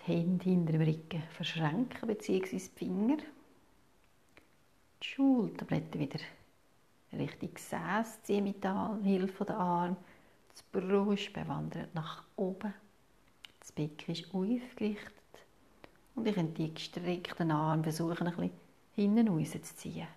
Hände 0.03 0.43
hinter 0.43 0.73
dem 0.73 0.81
Rücken 0.81 1.23
verschränken, 1.29 2.05
bzw. 2.05 2.57
die 2.57 2.59
Finger. 2.59 3.17
Die 5.01 5.07
Schulterblätter 5.07 5.97
wieder 5.97 6.19
Richtung 7.13 7.53
Gesäß 7.53 8.23
ziehen 8.23 8.43
mit 8.43 8.63
der 8.63 8.97
Hilfe 9.03 9.45
der 9.45 9.57
Arme. 9.57 9.97
Das 10.49 10.63
Brust 10.63 11.35
wandert 11.47 11.93
nach 11.93 12.23
oben. 12.35 12.73
Das 13.59 13.71
Becken 13.71 14.13
ist 14.15 14.25
aufgerichtet. 14.33 15.11
Und 16.15 16.27
ich 16.27 16.35
könnt 16.35 16.57
die 16.57 16.73
gestreckten 16.73 17.51
Arme 17.51 17.83
versuchen, 17.83 18.27
ein 18.27 18.35
bisschen 18.35 18.51
hinten 18.93 19.27
rauszuziehen. 19.27 20.07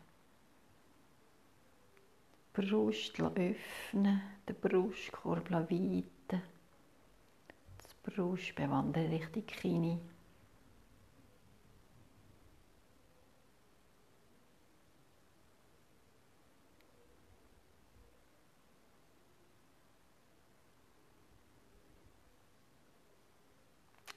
Die 2.57 2.61
Brust 2.61 3.21
öffnen, 3.21 4.23
den 4.49 4.57
Brustkorb 4.61 5.51
weiten. 5.51 6.43
Das 7.77 7.95
Brust 8.03 8.55
bewandern 8.55 9.07
Richtung 9.07 9.47
Knie. 9.47 9.99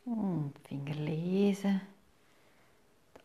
Und 0.05 0.53
Finger 0.63 0.95
lesen, 0.95 1.81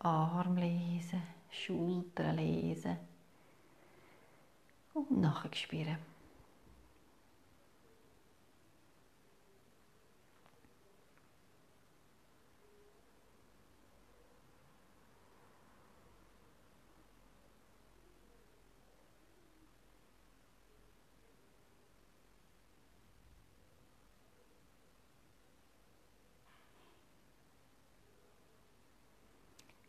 Arme 0.04 0.60
lesen, 0.60 1.22
Schultern 1.50 2.36
lesen 2.36 2.96
und 4.94 5.10
nachher 5.12 5.54
spüren. 5.54 6.11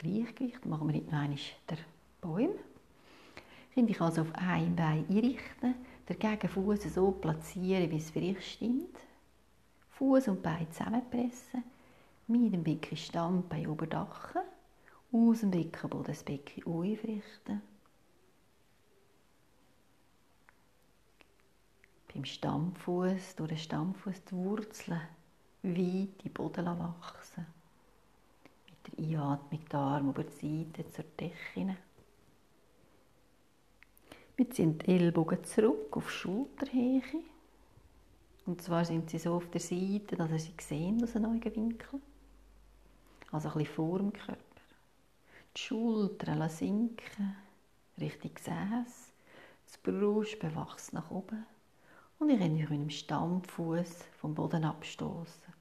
Gleichgewicht 0.03 0.65
machen 0.65 0.87
wir 0.89 0.95
nicht 0.95 1.09
noch 1.09 1.17
einmal 1.17 1.37
den 1.69 1.77
Bäum. 2.19 2.51
Ich 3.73 4.01
also 4.01 4.21
auf 4.23 4.35
ein 4.35 4.75
Bein 4.75 5.05
einrichten, 5.09 5.75
den 6.09 6.19
Gegenfuß 6.19 6.93
so 6.93 7.11
platzieren, 7.11 7.89
wie 7.89 7.97
es 7.97 8.11
für 8.11 8.19
dich 8.19 8.53
stimmt. 8.53 8.97
Fuß 9.91 10.27
und 10.27 10.43
Bein 10.43 10.69
zusammenpressen, 10.71 11.63
mit 12.27 12.53
dem 12.53 12.65
Becken 12.65 12.97
Stammbein 12.97 13.63
überdachen, 13.63 14.41
aus 15.13 15.39
dem 15.39 15.51
Beckenboden 15.51 16.07
das 16.07 16.23
Becken 16.23 16.65
aufrichten. 16.65 17.61
Beim 22.13 22.25
Stammfuß 22.25 23.37
durch 23.37 23.49
den 23.49 23.57
Stammfuß 23.57 24.21
die 24.25 24.35
Wurzeln 24.35 25.01
weit 25.61 25.77
in 25.77 26.09
den 26.25 26.33
Boden 26.33 26.65
wachsen 26.65 27.62
der 28.87 29.03
Einatmung 29.03 29.61
die 29.69 29.75
Arme 29.75 30.09
über 30.09 30.23
die 30.23 30.65
Seite 30.65 30.89
zur 30.91 31.05
Decke. 31.19 31.77
Wir 34.35 34.49
ziehen 34.49 34.79
die 34.79 34.87
Ellbogen 34.87 35.43
zurück 35.43 35.95
auf 35.95 36.09
Schulterhöhe. 36.09 37.01
Und 38.45 38.61
zwar 38.61 38.83
sind 38.83 39.09
sie 39.09 39.19
so 39.19 39.35
auf 39.35 39.49
der 39.49 39.61
Seite, 39.61 40.15
dass 40.15 40.43
sie 40.43 40.53
sehen 40.59 41.01
aus 41.03 41.15
einem 41.15 41.31
neuen 41.31 41.55
Winkel. 41.55 42.01
Also 43.31 43.49
ein 43.49 43.53
bisschen 43.53 43.73
vor 43.75 43.99
dem 43.99 44.11
Körper. 44.11 44.41
Die 45.55 45.61
Schultern 45.61 46.49
sinken, 46.49 47.35
Richtung 47.99 48.33
Gesäß. 48.33 49.13
Das 49.65 49.77
Brust 49.81 50.39
bewachsen 50.39 50.95
nach 50.95 51.09
oben. 51.09 51.45
Und 52.19 52.29
ich 52.29 52.39
könnt 52.39 52.59
euch 52.61 52.69
mit 52.69 52.81
dem 52.81 52.89
Stammfuß 52.89 54.05
vom 54.19 54.35
Boden 54.35 54.65
abstoßen. 54.65 55.53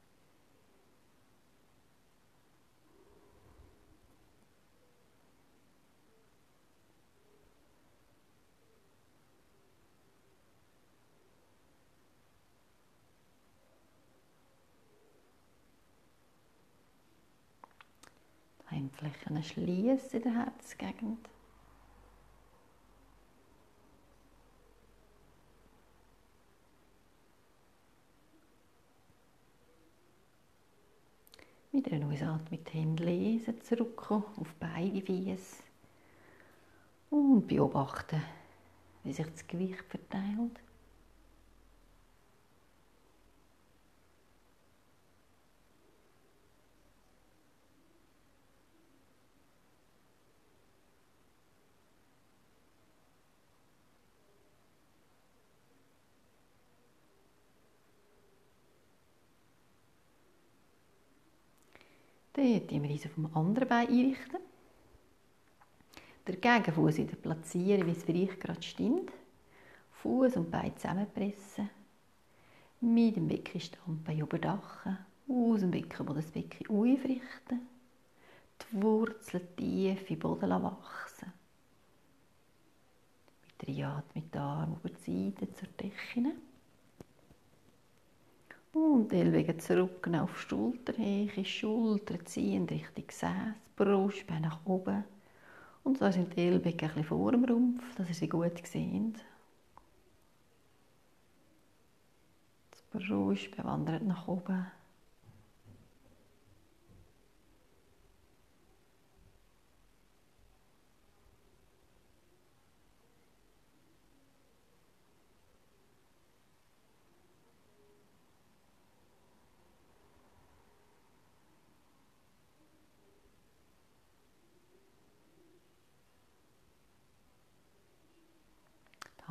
Handflächen 18.92 19.42
schließen 19.42 20.11
in 20.18 20.22
der 20.22 20.35
Herzgegend. 20.35 21.28
Mit 31.72 31.90
einer 31.90 32.07
Ausatmung 32.07 32.64
die 32.64 32.70
Hände 32.70 33.05
lesen, 33.05 33.61
zurückkommen 33.62 34.24
auf 34.37 34.55
beide 34.61 35.00
Füße 35.00 35.62
und 37.09 37.46
beobachten, 37.46 38.22
wie 39.05 39.12
sich 39.12 39.26
das 39.26 39.46
Gewicht 39.46 39.83
verteilt. 39.88 40.61
Dann 62.42 62.50
richten 62.50 62.83
wir 62.83 62.90
uns 62.90 63.07
auf 63.07 63.14
dem 63.14 63.37
anderen 63.37 63.68
Bein 63.68 63.87
einrichten. 63.87 64.40
Der 66.26 66.37
Gegenfuß 66.37 66.96
wieder 66.96 67.14
platzieren, 67.14 67.87
wie 67.87 67.92
es 67.92 68.02
für 68.02 68.12
euch 68.12 68.40
gerade 68.40 68.62
stimmt. 68.62 69.12
Fuß 70.02 70.37
und 70.38 70.50
Bein 70.50 70.76
zusammenpressen. 70.76 71.70
Mit 72.81 73.14
dem 73.14 73.28
Becken 73.28 73.61
Standbein 73.61 74.18
überdachen. 74.18 74.98
Aus 75.29 75.60
dem 75.60 75.71
Becken, 75.71 76.08
wo 76.08 76.14
das 76.14 76.33
Becken 76.33 76.67
aufrichten. 76.67 77.60
Die 78.60 78.83
Wurzeln 78.83 79.46
tief 79.56 80.10
im 80.10 80.19
Boden 80.19 80.50
wachsen. 80.50 81.33
Mit 83.60 83.79
der 83.79 83.88
Atmung 83.88 84.31
die 84.33 84.38
Arme 84.38 84.77
über 84.83 84.88
die 84.88 85.31
Seite 85.31 85.54
zur 85.54 85.69
Decke. 85.79 86.33
Und 88.75 89.12
Ellbogen 89.12 89.60
zurück 89.60 90.08
auf 90.14 90.40
Schulterhöhe, 90.40 91.44
Schulter 91.44 92.25
ziehen 92.25 92.66
Richtung 92.66 93.06
Gesäß, 93.06 93.54
Brustbein 93.77 94.42
nach 94.42 94.64
oben. 94.64 95.04
Und 95.85 95.98
so 95.98 96.10
sind 96.10 96.35
die 96.35 96.40
Ellbogen 96.40 96.81
ein 96.81 96.88
bisschen 96.88 97.04
vor 97.04 97.33
dem 97.33 97.44
Rumpf, 97.44 97.94
dass 97.96 98.08
ihr 98.08 98.14
sie 98.14 98.29
gut 98.29 98.66
seht. 98.66 99.16
Das 102.70 102.83
Brustbein 102.90 103.66
wandert 103.66 104.04
nach 104.04 104.27
oben. 104.27 104.66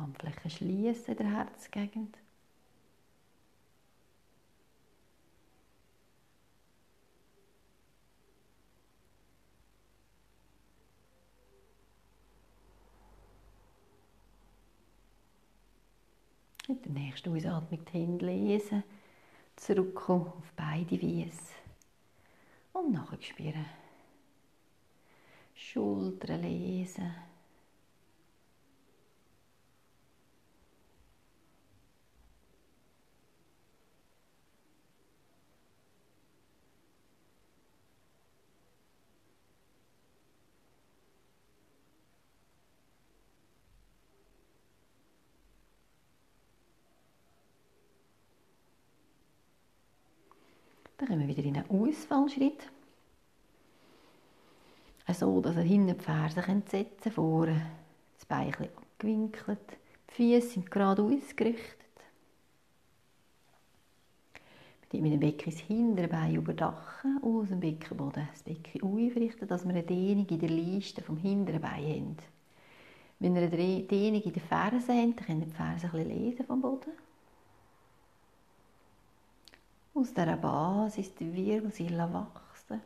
Handflächen 0.02 0.41
schließen 0.52 1.12
in 1.12 1.16
der 1.16 1.30
Herzgegend. 1.30 2.18
Mit 16.68 16.84
der 16.84 16.92
nächsten 16.92 17.36
Ausatmung 17.36 17.84
die 17.84 17.92
Hände 17.92 18.26
lesen, 18.26 18.84
zurückkommen 19.56 20.28
auf 20.28 20.52
beide 20.56 21.00
Wies 21.00 21.52
und 22.72 22.92
nachher 22.92 23.20
spüren. 23.20 23.66
Schultern 25.54 26.42
lesen. 26.42 27.14
Dann 51.02 51.08
kommen 51.08 51.26
wir 51.26 51.36
wieder 51.36 51.48
in 51.48 51.56
einen 51.56 51.68
Ausfallschritt. 51.68 52.70
So, 55.12 55.40
dass 55.40 55.56
ihr 55.56 55.62
hinten 55.62 55.98
die 55.98 56.04
Ferse 56.04 56.40
setzen 56.42 56.86
könnt, 57.02 57.14
vorne 57.14 57.60
das 58.14 58.24
Bein 58.24 58.54
ein 58.54 58.68
abgewinkelt. 58.68 59.58
Die 60.10 60.14
Füße 60.14 60.48
sind 60.52 60.70
gerade 60.70 61.02
ausgerichtet. 61.02 61.80
Mit 64.92 65.12
dem 65.12 65.18
Becken 65.18 65.50
das 65.50 65.60
hintere 65.60 66.06
Bein 66.06 66.36
überdachen, 66.36 67.18
aus 67.20 67.48
dem 67.48 67.58
Beckenboden 67.58 68.28
das 68.30 68.44
Becken 68.44 68.82
aufrichten, 68.82 69.48
dass 69.48 69.64
wir 69.64 69.70
eine 69.70 69.82
Dehnung 69.82 70.28
in 70.28 70.38
der 70.38 70.50
Leiste 70.50 71.02
vom 71.02 71.16
hinteren 71.16 71.62
Bein 71.62 71.84
haben. 71.84 72.16
Wenn 73.18 73.34
ihr 73.34 73.42
eine 73.42 73.82
Dehnung 73.82 74.22
in 74.22 74.32
den 74.32 74.42
Fersen 74.42 74.96
habt, 74.96 75.18
dann 75.18 75.26
könnt 75.26 75.42
ihr 75.42 75.46
die 75.46 75.56
Ferse 75.56 75.86
ein 75.86 75.92
bisschen 75.92 76.08
lesen 76.10 76.46
vom 76.46 76.62
Boden. 76.62 76.92
Aus 79.94 80.14
dieser 80.14 80.38
Basis 80.38 81.14
die 81.14 81.34
Wirbelsäule 81.34 82.10
wachsen. 82.10 82.80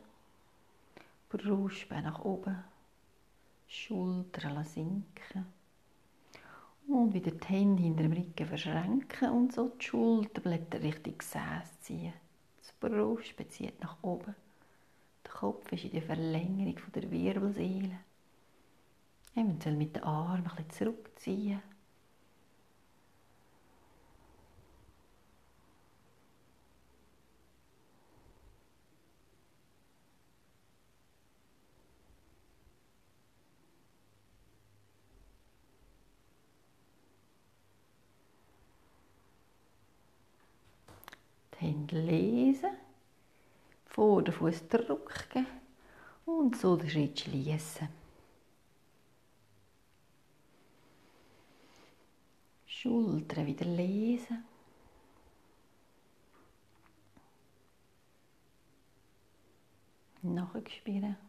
Brustbein 1.29 2.03
nach 2.03 2.19
oben. 2.19 2.61
Schultern 3.65 4.65
sinken. 4.65 5.45
Und 6.85 7.13
wieder 7.13 7.31
die 7.31 7.47
Hände 7.47 7.83
hinter 7.83 8.03
dem 8.03 8.11
Rücken 8.11 8.45
verschränken 8.45 9.29
und 9.29 9.53
so 9.53 9.69
die 9.69 9.85
Schulterblätter 9.85 10.81
Richtung 10.81 11.17
Gesäß 11.17 11.79
ziehen. 11.79 12.13
Das 12.59 12.73
Brustbein 12.73 13.49
zieht 13.51 13.81
nach 13.81 13.95
oben. 14.01 14.35
Der 15.23 15.31
Kopf 15.31 15.71
ist 15.71 15.85
in 15.85 15.91
der 15.91 16.01
Verlängerung 16.01 16.91
der 16.93 17.09
Wirbelsäule. 17.09 17.99
Eventuell 19.33 19.77
mit 19.77 19.95
den 19.95 20.03
Armen 20.03 20.45
ein 20.45 20.55
bisschen 20.55 20.71
zurückziehen. 20.71 21.61
die 41.59 41.65
Hände 41.65 41.99
lesen, 41.99 42.69
vor 44.17 44.23
den 44.23 44.33
Fuß 44.33 44.67
drücken 44.67 45.45
und 46.25 46.57
so 46.57 46.75
den 46.75 46.89
Schritt 46.89 47.19
schließen. 47.19 47.87
Schultern 52.65 53.45
wieder 53.45 53.65
lesen. 53.65 54.43
Nachspüren. 60.23 61.26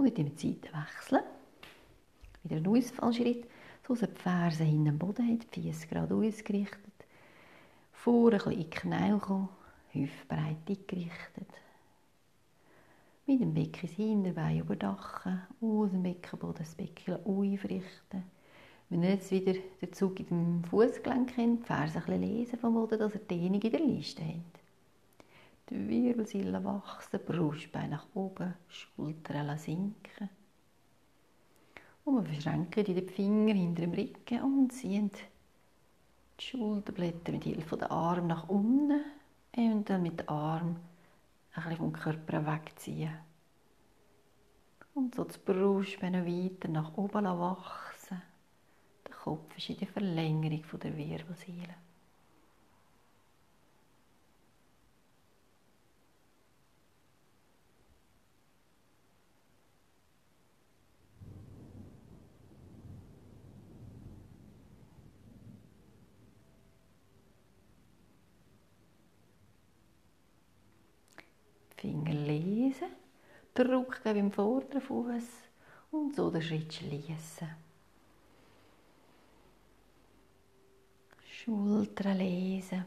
Und 0.00 0.18
in 0.18 0.34
die 0.34 0.48
Seite 0.54 0.70
wechseln. 0.74 1.22
Wieder 2.42 2.56
ein 2.56 2.66
Ausfallschritt, 2.66 3.44
so 3.86 3.94
dass 3.94 4.08
die 4.08 4.18
Ferse 4.22 4.64
hinten 4.64 4.88
am 4.88 4.98
Boden 4.98 5.30
hat, 5.30 5.54
die 5.54 5.70
Füße 5.70 5.88
gerade 5.88 6.14
ausgerichtet. 6.14 6.80
Vor 7.92 8.32
ein 8.32 8.38
bisschen 8.38 8.52
in 8.52 8.58
die 8.60 8.70
Knie 8.70 9.18
kommen, 9.18 9.50
hüftbreit 9.92 10.56
eingerichtet. 10.66 11.48
Mit 13.26 13.42
dem 13.42 13.52
Becken 13.52 13.82
das 13.82 13.90
Hinterbein 13.90 14.60
überdachen, 14.60 15.42
aus 15.60 15.90
dem 15.90 16.02
Beckenboden 16.02 16.64
das 16.64 16.74
Becken 16.74 17.16
aufrichten. 17.26 18.24
Wenn 18.88 19.02
ihr 19.02 19.10
jetzt 19.10 19.30
wieder 19.30 19.52
den 19.52 19.92
Zug 19.92 20.18
in 20.18 20.26
dem 20.28 20.64
Fußgelenk 20.64 21.36
habt, 21.36 21.62
die 21.62 21.66
Ferse 21.66 21.98
ein 21.98 22.04
bisschen 22.06 22.22
lesen 22.22 22.58
vom 22.58 22.72
Boden, 22.72 22.98
dass 22.98 23.16
ihr 23.16 23.20
Dehnung 23.20 23.60
in 23.60 23.70
der 23.70 23.80
Liste 23.80 24.22
habt. 24.22 24.59
Die 25.70 25.88
Wirbelsäule 25.88 26.64
wachsen, 26.64 27.20
Brustbein 27.24 27.90
nach 27.90 28.06
oben, 28.14 28.54
Schultern 28.66 29.56
sinken. 29.56 30.28
Und 32.04 32.26
wir 32.26 32.34
verschränken 32.34 32.84
die 32.84 33.00
Finger 33.02 33.54
hinter 33.54 33.82
dem 33.82 33.92
Rücken 33.92 34.42
und 34.42 34.72
ziehen 34.72 35.12
die 36.40 36.44
Schulterblätter 36.44 37.30
mit 37.30 37.44
Hilfe 37.44 37.76
der 37.76 37.92
Arme 37.92 38.26
nach 38.26 38.48
unten 38.48 39.00
und 39.56 39.88
dann 39.88 40.02
mit 40.02 40.18
den 40.18 40.28
Armen 40.28 40.76
ein 41.52 41.62
bisschen 41.62 41.76
vom 41.76 41.92
Körper 41.92 42.44
wegziehen. 42.44 43.16
Und 44.94 45.14
so 45.14 45.22
das 45.22 45.38
Brustbein 45.38 46.26
weiter 46.26 46.66
nach 46.66 46.96
oben 46.96 47.24
wachsen. 47.26 48.20
Der 49.06 49.14
Kopf 49.14 49.56
ist 49.56 49.70
in 49.70 49.76
der 49.76 49.86
Verlängerung 49.86 50.64
der 50.82 50.96
Wirbelsäule. 50.96 51.76
Finger 71.80 72.12
lesen, 72.12 72.88
Druck 73.64 74.02
geben 74.02 74.18
im 74.18 74.32
vorderen 74.32 74.80
Fuß 74.80 75.24
und 75.90 76.14
so 76.14 76.30
den 76.30 76.42
Schritt 76.42 76.72
schließen. 76.72 77.48
Schultern 81.26 82.18
lesen. 82.18 82.84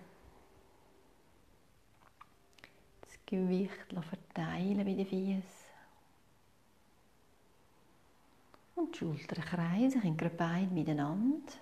Das 3.02 3.20
Gewicht 3.26 3.74
verteilen 3.90 4.86
bei 4.86 4.94
den 4.94 5.06
Füßen. 5.06 5.44
Und 8.76 8.94
die 8.94 9.00
Schultern 9.00 9.44
kreisen, 9.44 10.02
können 10.02 10.18
die 10.18 10.30
Beine 10.30 10.68
miteinander. 10.68 11.54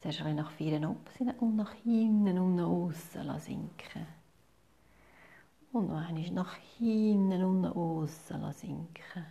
Zuerst 0.00 0.20
nach 0.20 0.50
vorne 0.50 0.96
und 1.40 1.56
nach 1.56 1.72
hinten 1.72 2.38
und 2.38 2.56
nach 2.56 2.66
außen 2.66 3.40
sinken. 3.40 4.06
Und 5.74 5.88
noch 5.88 6.08
einmal 6.08 6.30
nach 6.30 6.54
hinten 6.78 7.42
und 7.42 7.62
nach 7.62 7.74
außen 7.74 8.52
sinken. 8.52 9.26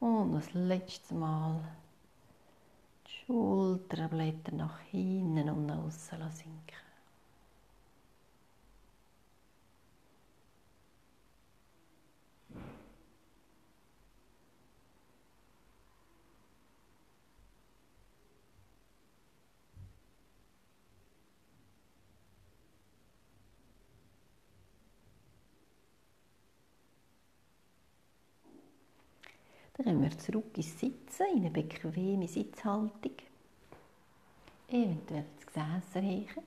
Und 0.00 0.32
das 0.32 0.54
letzte 0.54 1.14
Mal 1.14 1.60
die 3.06 3.10
Schulterblätter 3.26 4.52
nach 4.52 4.80
hinten 4.90 5.50
und 5.50 5.66
nach 5.66 5.84
außen 5.84 6.30
sinken. 6.30 6.87
Kommen 29.88 30.02
wir 30.02 30.18
zurück 30.18 30.54
ins 30.54 30.78
Sitzen, 30.78 31.26
in 31.32 31.38
eine 31.38 31.50
bequeme 31.50 32.28
Sitzhaltung. 32.28 33.12
Eventuell 34.68 35.24
das 35.34 35.46
Gesäß 35.46 35.94
erheben. 35.94 36.42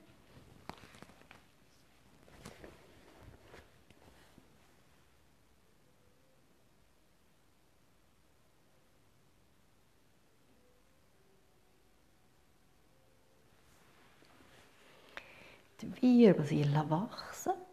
Die 15.80 16.00
Wirbelsäule 16.00 16.88
wachsen. 16.88 17.71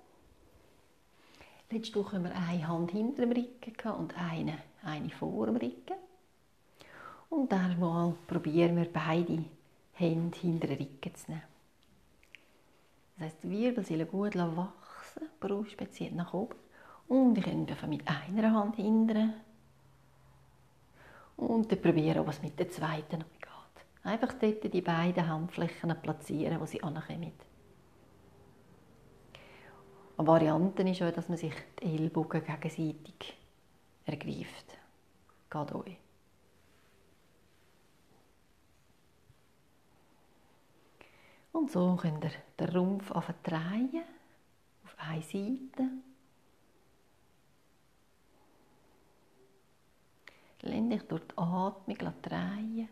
Letzte 1.71 1.99
Woche 1.99 2.15
haben 2.15 2.23
wir 2.23 2.35
eine 2.35 2.67
Hand 2.67 2.89
hinter 2.91 3.27
dem 3.27 3.31
Rücken 3.31 3.91
und 3.91 4.17
eine, 4.17 4.57
eine 4.81 5.09
vor 5.11 5.45
dem 5.45 5.57
Rücken. 5.57 5.97
Und 7.29 7.51
dann 7.51 7.79
mal 7.79 8.15
probieren 8.25 8.75
wir 8.75 8.91
beide 8.91 9.45
Hände 9.93 10.35
hinter 10.39 10.65
den 10.65 10.79
Rücken 10.79 11.13
zu 11.13 11.29
nehmen. 11.29 11.43
Das 13.17 13.25
heisst, 13.25 13.43
die 13.43 13.51
Wirbelsäule 13.51 14.07
gut 14.07 14.35
wachsen, 14.35 15.29
Brust 15.39 15.77
bezieht 15.77 16.15
nach 16.15 16.33
oben. 16.33 16.55
Und 17.07 17.37
ich 17.37 17.43
könnte 17.43 17.75
mit 17.85 18.01
einer 18.07 18.51
Hand 18.51 18.77
hindern. 18.77 19.35
Und 21.37 21.71
dann 21.71 21.81
probieren, 21.81 22.25
was 22.25 22.41
mit 22.41 22.57
der 22.57 22.71
zweiten 22.71 23.19
noch 23.19 23.39
geht. 23.39 23.85
Einfach 24.03 24.33
dort 24.33 24.73
die 24.73 24.81
beiden 24.81 25.27
Handflächen 25.27 25.95
platzieren, 26.01 26.59
wo 26.59 26.65
sie 26.65 26.81
ankommen. 26.81 27.33
Eine 30.19 30.27
Variante 30.27 30.83
ist 30.83 31.01
auch, 31.01 31.13
dass 31.13 31.29
man 31.29 31.37
sich 31.37 31.53
die 31.81 31.95
Ellbogen 31.95 32.43
gegenseitig 32.43 33.37
ergreift. 34.05 34.77
Geht 35.49 35.71
euch. 35.73 35.97
Und 41.53 41.71
so 41.71 41.95
könnt 41.95 42.25
ihr 42.25 42.31
den 42.59 42.67
Rumpf 42.67 43.11
drehen 43.43 44.03
auf 44.83 44.95
eine 44.97 45.21
Seite. 45.21 45.89
Lasst 50.61 50.91
dich 50.91 51.03
durch 51.03 51.21
die 51.21 51.37
Atmung 51.37 52.13
drehen. 52.21 52.89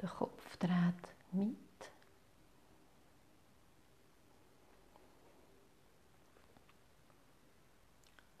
Der 0.00 0.08
Kopf 0.10 0.56
dreht 0.58 0.72
mit. 1.32 1.56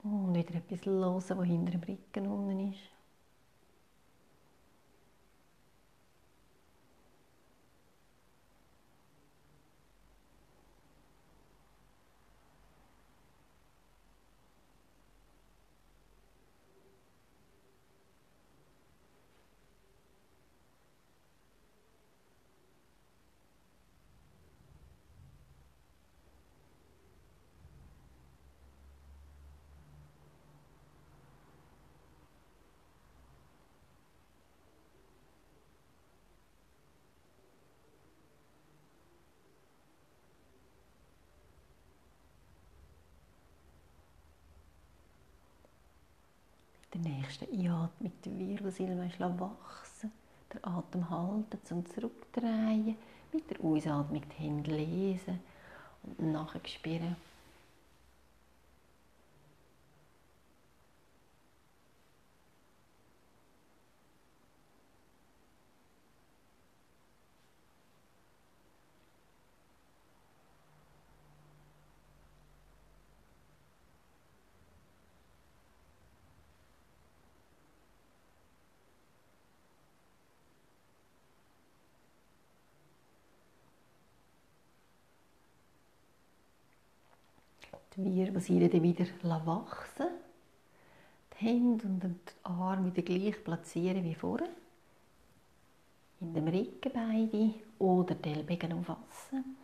Und 0.02 0.34
wieder 0.34 0.54
etwas 0.54 0.84
hören, 0.86 1.14
was 1.14 1.46
hinter 1.46 1.72
dem 1.72 1.82
Rücken 1.82 2.26
unten 2.26 2.72
ist. 2.72 2.96
der 46.94 47.02
nächsten 47.26 47.52
Einatmung 47.52 48.12
die 48.24 48.38
Wirbelsäule 48.38 49.10
wachsen. 49.18 50.12
Der 50.52 50.66
Atem 50.66 51.10
halten 51.10 51.58
zum 51.64 51.84
Zurückdrehen. 51.86 52.96
Mit 53.32 53.50
der 53.50 53.60
Ausatmung 53.64 54.22
die 54.22 54.42
Hände 54.42 54.70
lesen 54.70 55.40
und 56.04 56.32
nachher 56.32 56.60
spüren. 56.64 57.16
Die 87.98 88.14
Wirbelsäule 88.14 88.68
dann 88.68 88.82
wieder 88.82 89.06
wachsen 89.46 90.08
Die 91.32 91.46
Hände 91.46 91.86
und 91.86 92.02
die 92.02 92.32
Arme 92.42 92.94
wieder 92.94 93.02
gleich 93.02 93.42
platzieren 93.42 94.04
wie 94.04 94.14
vorher. 94.14 94.50
In 96.20 96.34
dem 96.34 96.46
Rücken 96.46 96.92
beide 96.92 97.54
oder 97.78 98.14
die 98.14 98.28
Ellbogen 98.28 98.74
umfassen. 98.74 99.56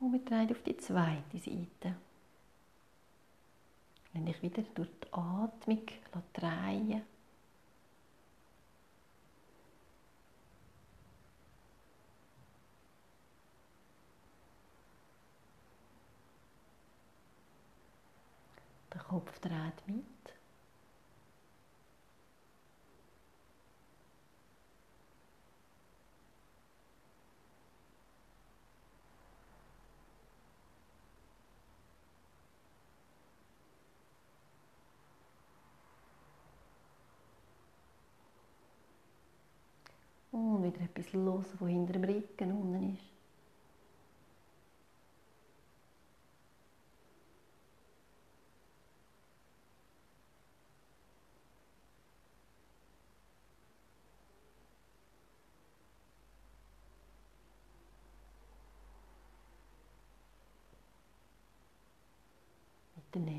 Und 0.00 0.12
wir 0.12 0.20
drehen 0.20 0.50
auf 0.50 0.62
die 0.62 0.76
zweite 0.78 1.38
Seite. 1.38 1.96
Wenn 4.14 4.26
ich 4.26 4.42
wieder 4.42 4.62
durch 4.74 4.88
die 5.04 5.12
Atmung 5.12 5.86
drehen 6.32 7.02
Der 18.92 19.00
Kopf 19.00 19.38
dreht 19.38 19.86
mit. 19.86 20.04
Und 40.32 40.62
wieder 40.62 40.80
etwas 40.82 41.12
los, 41.12 41.46
was 41.58 41.68
hinter 41.68 41.94
dem 41.94 42.04
Rücken 42.04 42.52
unten 42.52 42.94
ist. 42.94 43.11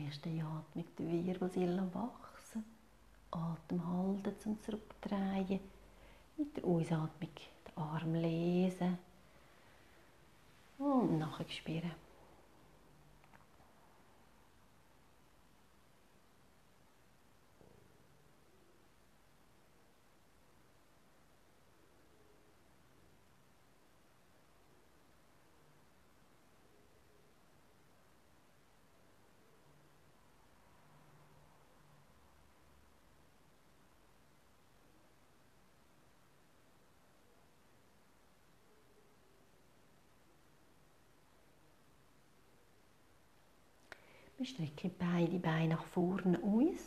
Mit 0.04 0.26
der 0.26 0.32
nächsten 0.32 0.42
Atmung 0.42 0.86
die 1.00 1.26
Wirbelsäule 1.28 1.90
wachsen. 1.94 2.66
Atem 3.32 3.88
halten 3.88 4.40
zum 4.40 4.62
Zurückdrehen 4.62 5.62
mit 6.38 6.58
der 6.58 6.66
Ausatmung 6.66 7.30
den 7.30 7.78
Arm 7.78 8.14
lesen 8.14 8.98
und 10.78 11.18
nachher 11.20 11.50
spüren. 11.50 12.03
Wir 44.44 44.50
strecken 44.50 44.92
beide 45.00 45.40
Beine 45.40 45.76
nach 45.76 45.86
vorne 45.86 46.38
aus. 46.40 46.82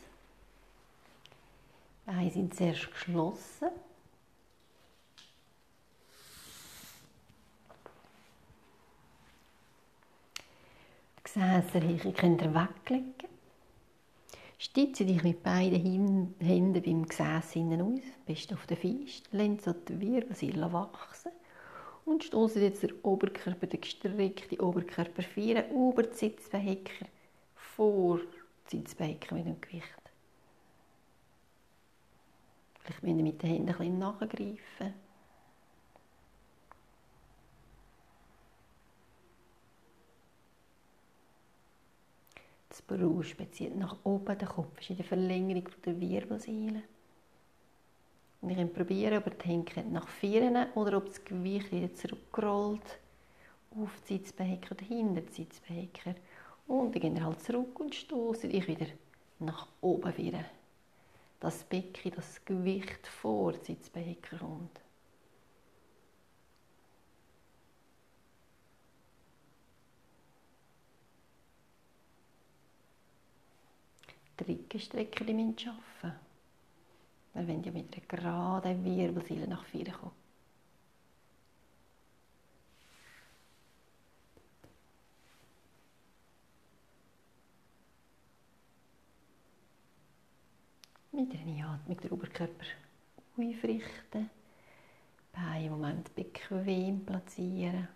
Die 2.02 2.10
Beine 2.10 2.30
sind 2.30 2.54
zuerst 2.54 2.90
geschlossen. 2.90 3.70
Die 11.16 11.22
Gesäßerhilfe 11.22 12.12
könnt 12.12 12.42
ihr 12.42 12.54
weglegen. 12.54 13.14
Stütze 14.58 15.06
dich 15.06 15.22
mit 15.22 15.42
beiden 15.42 16.34
Händen 16.38 16.82
beim 16.82 17.06
Gesäß 17.06 17.52
hinten 17.52 17.80
aus, 17.80 18.04
bist 18.26 18.52
auf 18.52 18.66
der 18.66 18.76
Feist, 18.76 19.32
lenz 19.32 19.64
so 19.64 19.72
die 19.72 19.98
Wirbelsäule 19.98 20.70
wachsen 20.74 21.32
und 22.04 22.22
stoße 22.22 22.60
jetzt 22.60 22.82
den 22.82 22.92
Oberkörper, 23.02 23.66
den 23.66 23.80
gestreckten 23.80 24.60
Oberkörper 24.60 25.22
führen, 25.22 25.70
über 25.70 26.02
die 26.02 26.14
Sitzbehecker 26.14 27.06
vor 27.76 28.20
Sitzbecken 28.68 29.36
mit 29.36 29.46
dem 29.46 29.60
Gewicht. 29.60 29.84
Vielleicht 32.80 33.02
müssen 33.02 33.22
mit 33.22 33.42
den 33.42 33.50
Händen 33.50 33.68
ein 33.68 33.76
bisschen 33.76 33.98
nachgreifen. 33.98 34.94
Das 42.70 42.82
Brust 42.82 43.30
speziell 43.30 43.74
nach 43.74 43.96
oben, 44.04 44.38
der 44.38 44.48
Kopf 44.48 44.80
ist 44.80 44.90
in 44.90 44.96
der 44.96 45.04
Verlängerung 45.04 45.68
der 45.84 46.00
Wirbelsäule. 46.00 46.82
Und 48.40 48.50
ich 48.50 48.72
probieren, 48.72 49.22
ob 49.22 49.38
die 49.38 49.48
Hände 49.48 49.82
nach 49.90 50.08
vorne 50.08 50.70
oder 50.74 50.98
ob 50.98 51.06
das 51.06 51.24
Gewicht 51.24 51.72
wieder 51.72 51.92
zurückrollt 51.94 52.98
auf 53.70 53.90
die 54.08 54.14
Sitzbehecker 54.14 54.72
oder 54.72 54.84
hinter 54.84 55.22
die 55.22 55.32
Sitzbehecker. 55.32 56.14
Und 56.66 56.94
dann 56.94 57.00
gehen 57.00 57.14
wir 57.14 57.24
halt 57.24 57.40
zurück 57.42 57.78
und 57.78 57.94
stoßen 57.94 58.50
dich 58.50 58.66
wieder 58.66 58.86
nach 59.38 59.68
oben 59.80 60.16
wieder. 60.16 60.44
Das 61.38 61.64
Becken, 61.64 62.12
das 62.14 62.44
Gewicht 62.44 63.06
vor 63.06 63.52
das 63.52 63.66
Sitzbecken 63.66 64.38
kommt. 64.38 64.80
Die 74.40 74.52
Rückenstrecker 74.52 75.24
müssen 75.24 75.68
arbeiten. 75.68 76.20
Wir 77.34 77.48
wollen 77.48 77.64
ja 77.64 77.72
mit 77.72 77.94
einer 77.94 78.06
geraden 78.06 78.84
Wirbelsäule 78.84 79.46
nach 79.46 79.64
vorne 79.66 79.92
kommen. 79.92 80.25
Mit 91.28 91.40
einer 91.40 91.70
Atmung 91.70 91.96
den 92.00 92.10
Oberkörper 92.12 92.64
aufrichten. 93.36 94.30
Beine 95.32 95.66
im 95.66 95.72
Moment 95.72 96.14
bequem 96.14 97.04
platzieren. 97.04 97.88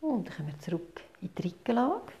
Und 0.00 0.28
dann 0.28 0.36
kommen 0.36 0.48
wir 0.48 0.58
zurück 0.58 1.00
in 1.20 1.30
die 1.34 1.42
Rückenlage. 1.48 2.12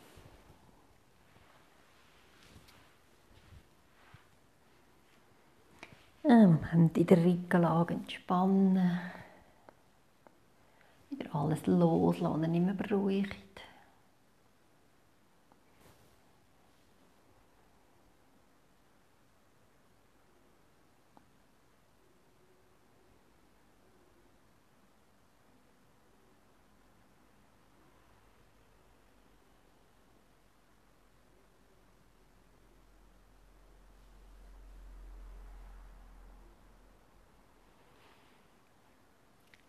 Moment 6.26 6.96
in 6.96 7.06
der 7.06 7.22
Rückenlage 7.22 7.94
entspannen. 7.94 8.98
Wieder 11.10 11.34
alles 11.34 11.66
loslassen, 11.66 12.50
nicht 12.50 12.64
mehr 12.64 12.74
beruhigt. 12.74 13.53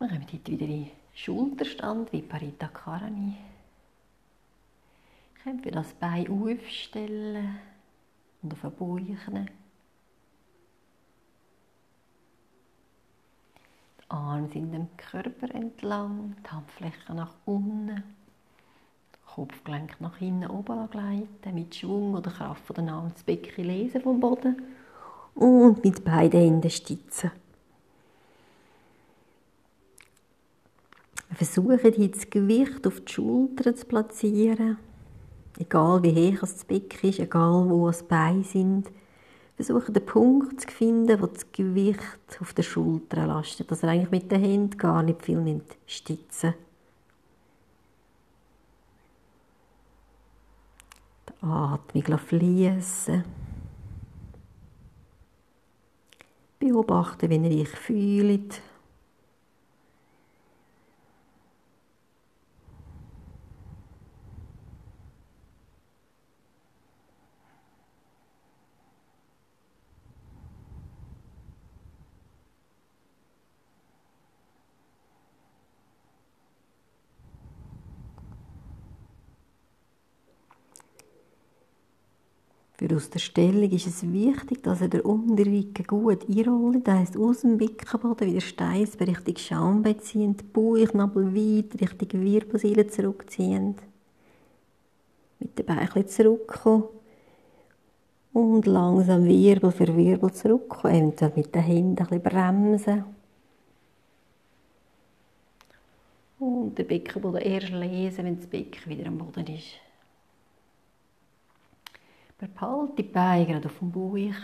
Wir 0.06 0.12
kommen 0.12 0.28
heute 0.32 0.52
wieder 0.52 0.68
in 0.68 0.92
Schulterstand, 1.16 2.14
wie 2.14 2.22
Parita 2.22 2.68
Karani. 2.68 3.34
Könnt 5.42 5.66
ihr 5.66 5.72
das 5.72 5.94
Bein 5.94 6.30
aufstellen 6.30 7.58
und 8.44 8.54
auf 8.54 8.62
den 8.62 8.76
Bauch 8.76 9.00
Die 9.00 9.16
Arme 14.10 14.48
sind 14.50 14.74
dem 14.74 14.88
Körper 14.96 15.50
entlang, 15.56 16.36
die 16.46 16.52
Handflächen 16.52 17.16
nach 17.16 17.34
unten. 17.46 18.04
Kopfgelenk 19.26 20.00
nach 20.02 20.18
hinten 20.18 20.52
oben 20.52 20.88
gleiten, 20.92 21.56
mit 21.56 21.74
Schwung 21.74 22.14
oder 22.14 22.30
Kraft 22.30 22.64
von 22.64 22.76
den 22.76 22.90
Armen 22.90 23.12
das 23.12 23.24
Becken 23.24 23.66
lesen 23.66 24.02
vom 24.02 24.20
Boden 24.20 24.62
und 25.34 25.84
mit 25.84 26.06
beiden 26.06 26.40
Händen 26.40 26.70
stützen. 26.70 27.32
Versuchen 31.36 31.94
hier 31.94 32.10
das 32.10 32.30
Gewicht 32.30 32.88
auf 32.88 33.02
die 33.02 33.12
Schultern 33.12 33.76
zu 33.76 33.86
platzieren. 33.86 34.78
Egal 35.60 36.02
wie 36.04 36.34
hoch 36.34 36.40
das 36.40 36.64
Becken 36.66 37.10
ist, 37.10 37.20
egal 37.20 37.70
wo 37.70 37.92
die 37.92 38.04
Beine 38.04 38.44
sind. 38.44 38.90
Versuchen 39.56 39.94
den 39.94 40.06
Punkt 40.06 40.62
zu 40.62 40.68
finden, 40.68 41.22
wo 41.22 41.28
das 41.28 41.52
Gewicht 41.52 42.02
auf 42.42 42.54
der 42.54 42.64
Schulter 42.64 43.26
lastet. 43.26 43.70
Dass 43.70 43.84
ihr 43.84 43.90
eigentlich 43.90 44.12
mit 44.12 44.32
den 44.32 44.42
Händen 44.42 44.78
gar 44.78 45.04
nicht 45.04 45.24
viel 45.24 45.62
stützen 45.86 46.54
Die 51.28 51.48
Atmung 51.48 52.18
fließen. 52.18 53.24
Beobachten, 56.60 57.30
wenn 57.30 57.46
ihr 57.46 57.62
euch 57.62 57.70
fühlt. 57.70 58.62
Für 82.86 82.98
aus 82.98 83.10
der 83.10 83.18
Stellung 83.18 83.72
ist 83.72 83.88
es 83.88 84.04
wichtig, 84.14 84.62
dass 84.62 84.82
ihr 84.82 84.90
den 84.90 85.02
Unterrücken 85.02 85.88
gut 85.88 86.30
einrollt. 86.30 86.88
Das 86.88 87.00
heisst, 87.00 87.18
aus 87.18 87.42
dem 87.42 87.58
Beckenboden 87.58 88.28
wieder 88.28 88.42
Steiß 88.42 89.00
Richtung 89.00 89.38
Schambein 89.38 90.00
ziehen, 90.02 90.38
Bauchnabel 90.54 91.34
weit 91.34 91.82
Richtung 91.82 92.22
Wirbelsäule 92.22 92.86
zurückziehen. 92.86 93.74
Mit 95.40 95.58
den 95.58 95.66
Beinen 95.66 96.08
zurückkommen. 96.08 96.84
Und 98.34 98.68
langsam 98.68 99.26
Wirbel 99.26 99.72
für 99.72 99.98
Wirbel 99.98 100.32
zurückkommen. 100.32 100.94
Eventuell 100.94 101.32
mit 101.36 101.56
den 101.56 101.64
Händen 101.64 101.98
ein 101.98 102.06
bisschen 102.06 102.22
bremsen. 102.22 103.06
Und 106.38 106.78
den 106.78 106.86
Beckenboden 106.86 107.42
erst 107.42 107.72
lesen, 107.72 108.26
wenn 108.26 108.38
das 108.38 108.46
Becken 108.46 108.92
wieder 108.92 109.08
am 109.08 109.18
Boden 109.18 109.48
ist. 109.48 109.85
Behalte 112.38 112.96
die 112.98 113.04
Beine 113.04 113.46
gerade 113.46 113.68
auf 113.68 113.80
dem 113.80 113.92
Bauch. 113.92 114.36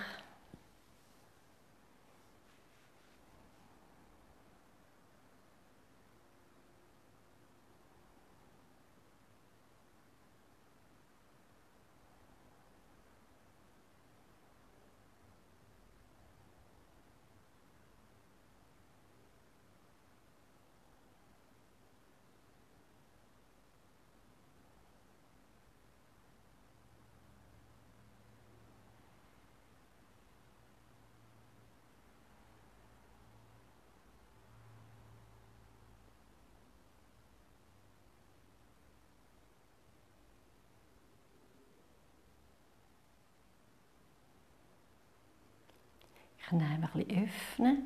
Knie 46.52 46.64
ein 46.66 46.82
bisschen 46.82 47.24
öffnen 47.24 47.86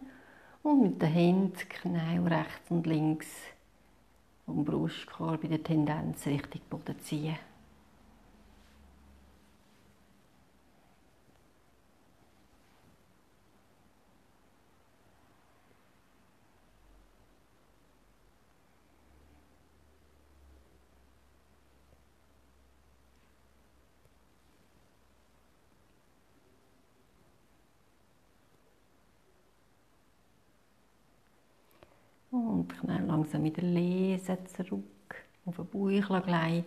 und 0.64 0.82
mit 0.82 1.02
den 1.02 1.10
Händen 1.10 1.70
Knie 1.70 2.18
rechts 2.18 2.72
und 2.72 2.88
links 2.88 3.28
vom 4.46 4.66
Brustkorb 4.66 5.44
in 5.44 5.52
der 5.52 5.64
Tendenz 5.64 6.26
Richtung 6.26 6.62
Boden 6.70 7.00
ziehen. 7.00 7.38
Und 32.32 32.74
ich 32.74 32.84
dann 33.08 33.15
langsam 33.26 33.44
wieder 33.44 33.64
lesen 33.64 34.38
zurück, 34.46 35.16
auf 35.46 35.56
den 35.56 35.66
Bauch 35.68 36.24
gleiten. 36.24 36.66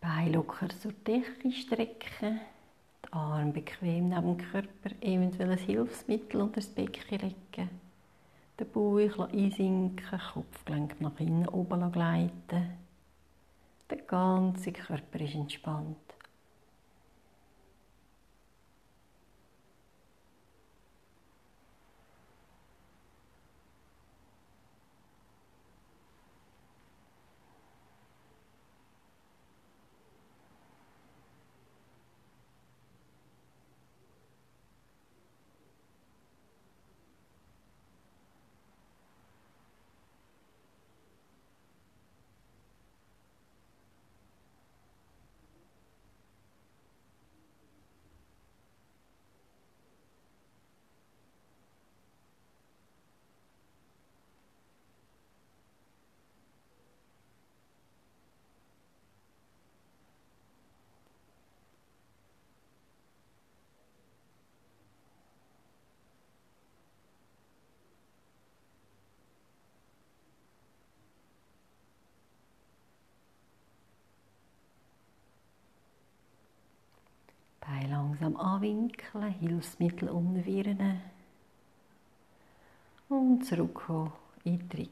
Beine 0.00 0.37
locker 0.48 0.68
zur 0.80 0.92
Decke 1.06 1.52
strecken, 1.52 2.40
die 3.04 3.12
Arme 3.12 3.52
bequem 3.52 4.08
neben 4.08 4.38
dem 4.38 4.50
Körper, 4.50 4.90
eventuell 5.02 5.50
ein 5.50 5.58
Hilfsmittel 5.58 6.40
unter 6.40 6.56
das 6.56 6.68
Becken 6.68 7.18
legen, 7.18 7.68
den 8.58 8.72
Bauch 8.72 9.28
einsinken, 9.28 10.20
Kopfgelenk 10.32 11.00
nach 11.00 11.20
innen 11.20 11.48
oben 11.48 11.92
gleiten. 11.92 12.70
Der 13.90 13.98
ganze 13.98 14.72
Körper 14.72 15.20
ist 15.20 15.34
entspannt. 15.34 16.07
Langsam 78.28 78.36
anwinkeln, 78.36 79.32
Hilfsmittel 79.40 80.08
umwirren 80.10 81.00
und 83.08 83.44
zurückkommen 83.44 84.12
in 84.44 84.68
die 84.68 84.90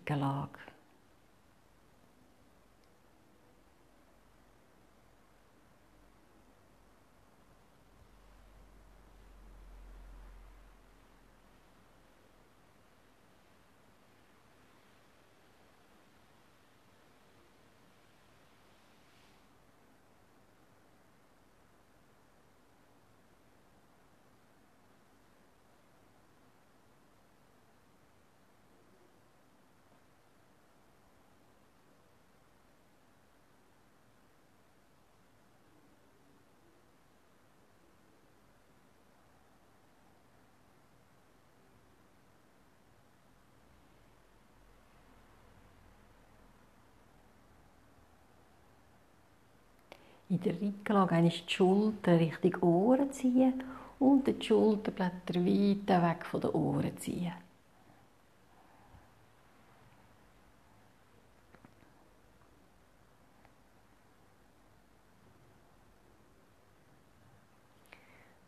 In 50.36 50.42
der 50.42 50.60
Rückenlage 50.60 51.22
die 51.22 51.50
Schulter 51.50 52.20
Richtung 52.20 52.62
Ohren 52.62 53.10
ziehen 53.10 53.64
und 53.98 54.26
die 54.26 54.36
Schulterblätter 54.44 55.34
weit 55.36 55.88
weg 55.88 56.26
von 56.26 56.40
den 56.42 56.50
Ohren 56.50 56.98
ziehen. 56.98 57.32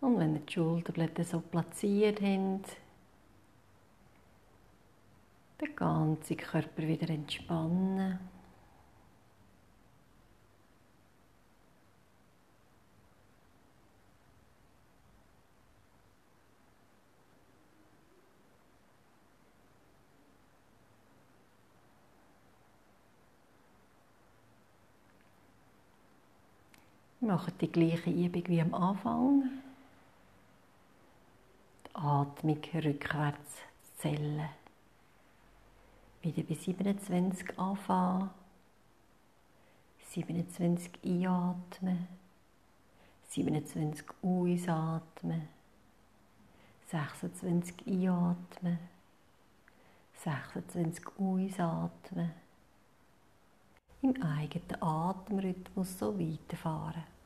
Und 0.02 0.18
wenn 0.18 0.34
ihr 0.34 0.40
die 0.40 0.52
Schulterblätter 0.52 1.24
so 1.24 1.40
platziert 1.40 2.20
habt, 2.20 2.76
den 5.62 5.74
ganzen 5.74 6.36
Körper 6.36 6.82
wieder 6.86 7.08
entspannen. 7.08 8.18
Machen 27.28 27.52
die 27.60 27.70
gleiche 27.70 28.10
Übung 28.10 28.42
wie 28.46 28.60
am 28.62 28.72
Anfang. 28.72 29.50
Die 31.86 31.94
Atmung 31.94 32.60
rückwärts 32.74 33.56
zählen. 33.98 34.48
Wieder 36.22 36.42
bei 36.42 36.54
27 36.54 37.58
anfangen. 37.58 38.30
27 40.10 40.90
einatmen. 41.04 42.08
27 43.28 44.06
ausatmen. 44.22 45.48
26 46.86 47.86
einatmen. 47.86 48.78
26 50.14 51.04
ausatmen 51.18 52.32
im 54.00 54.22
eigenen 54.22 54.82
Atemrhythmus 54.82 55.98
so 55.98 56.18
weiterfahren. 56.18 57.17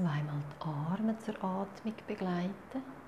Zweimal 0.00 0.42
die 0.48 0.64
Arme 0.64 1.18
zur 1.18 1.34
Atmung 1.44 1.94
begleiten. 2.06 2.99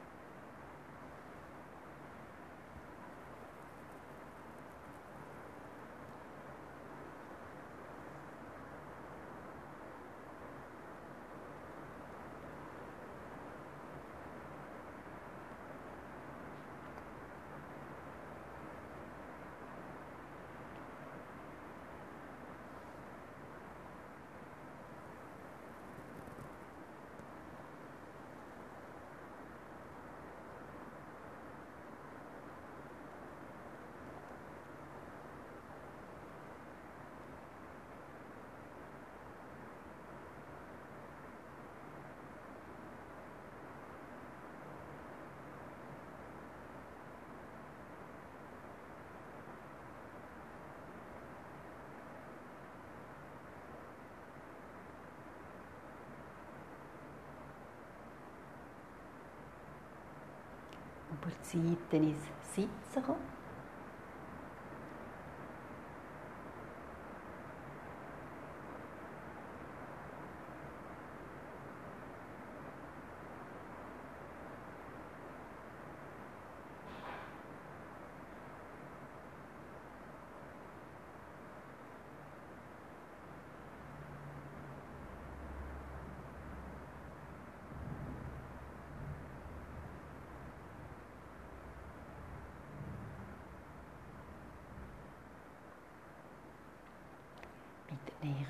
Über 61.22 61.30
die 61.30 61.46
Seite 61.46 61.96
ins 61.96 62.54
Sitzen 62.54 63.02
kommen. 63.02 63.32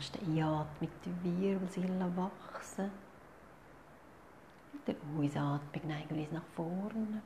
nächsten 0.03 0.37
Einatmung 0.83 0.91
die 1.05 1.41
Wirbelsäule 1.41 2.11
wachsen. 2.17 2.91
Mit 4.73 4.89
der 4.89 4.97
Ausatmung 5.17 5.89
neigen 5.89 6.17
wir 6.17 6.23
uns 6.25 6.33
nach 6.33 6.43
vorne. 6.57 7.23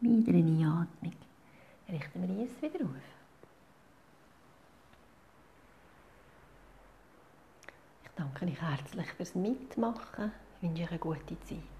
Mit 0.00 0.28
einer 0.28 0.38
Einatmung 0.38 1.12
richten 1.90 2.22
wir 2.22 2.42
uns 2.42 2.62
wieder 2.62 2.84
auf. 2.86 2.90
Ich 8.02 8.10
danke 8.16 8.46
euch 8.46 8.62
herzlich 8.62 9.12
fürs 9.12 9.34
Mitmachen. 9.34 10.32
Wünsche 10.64 10.84
euch 10.84 10.90
eine 10.92 10.98
gute 10.98 11.38
Zeit. 11.40 11.73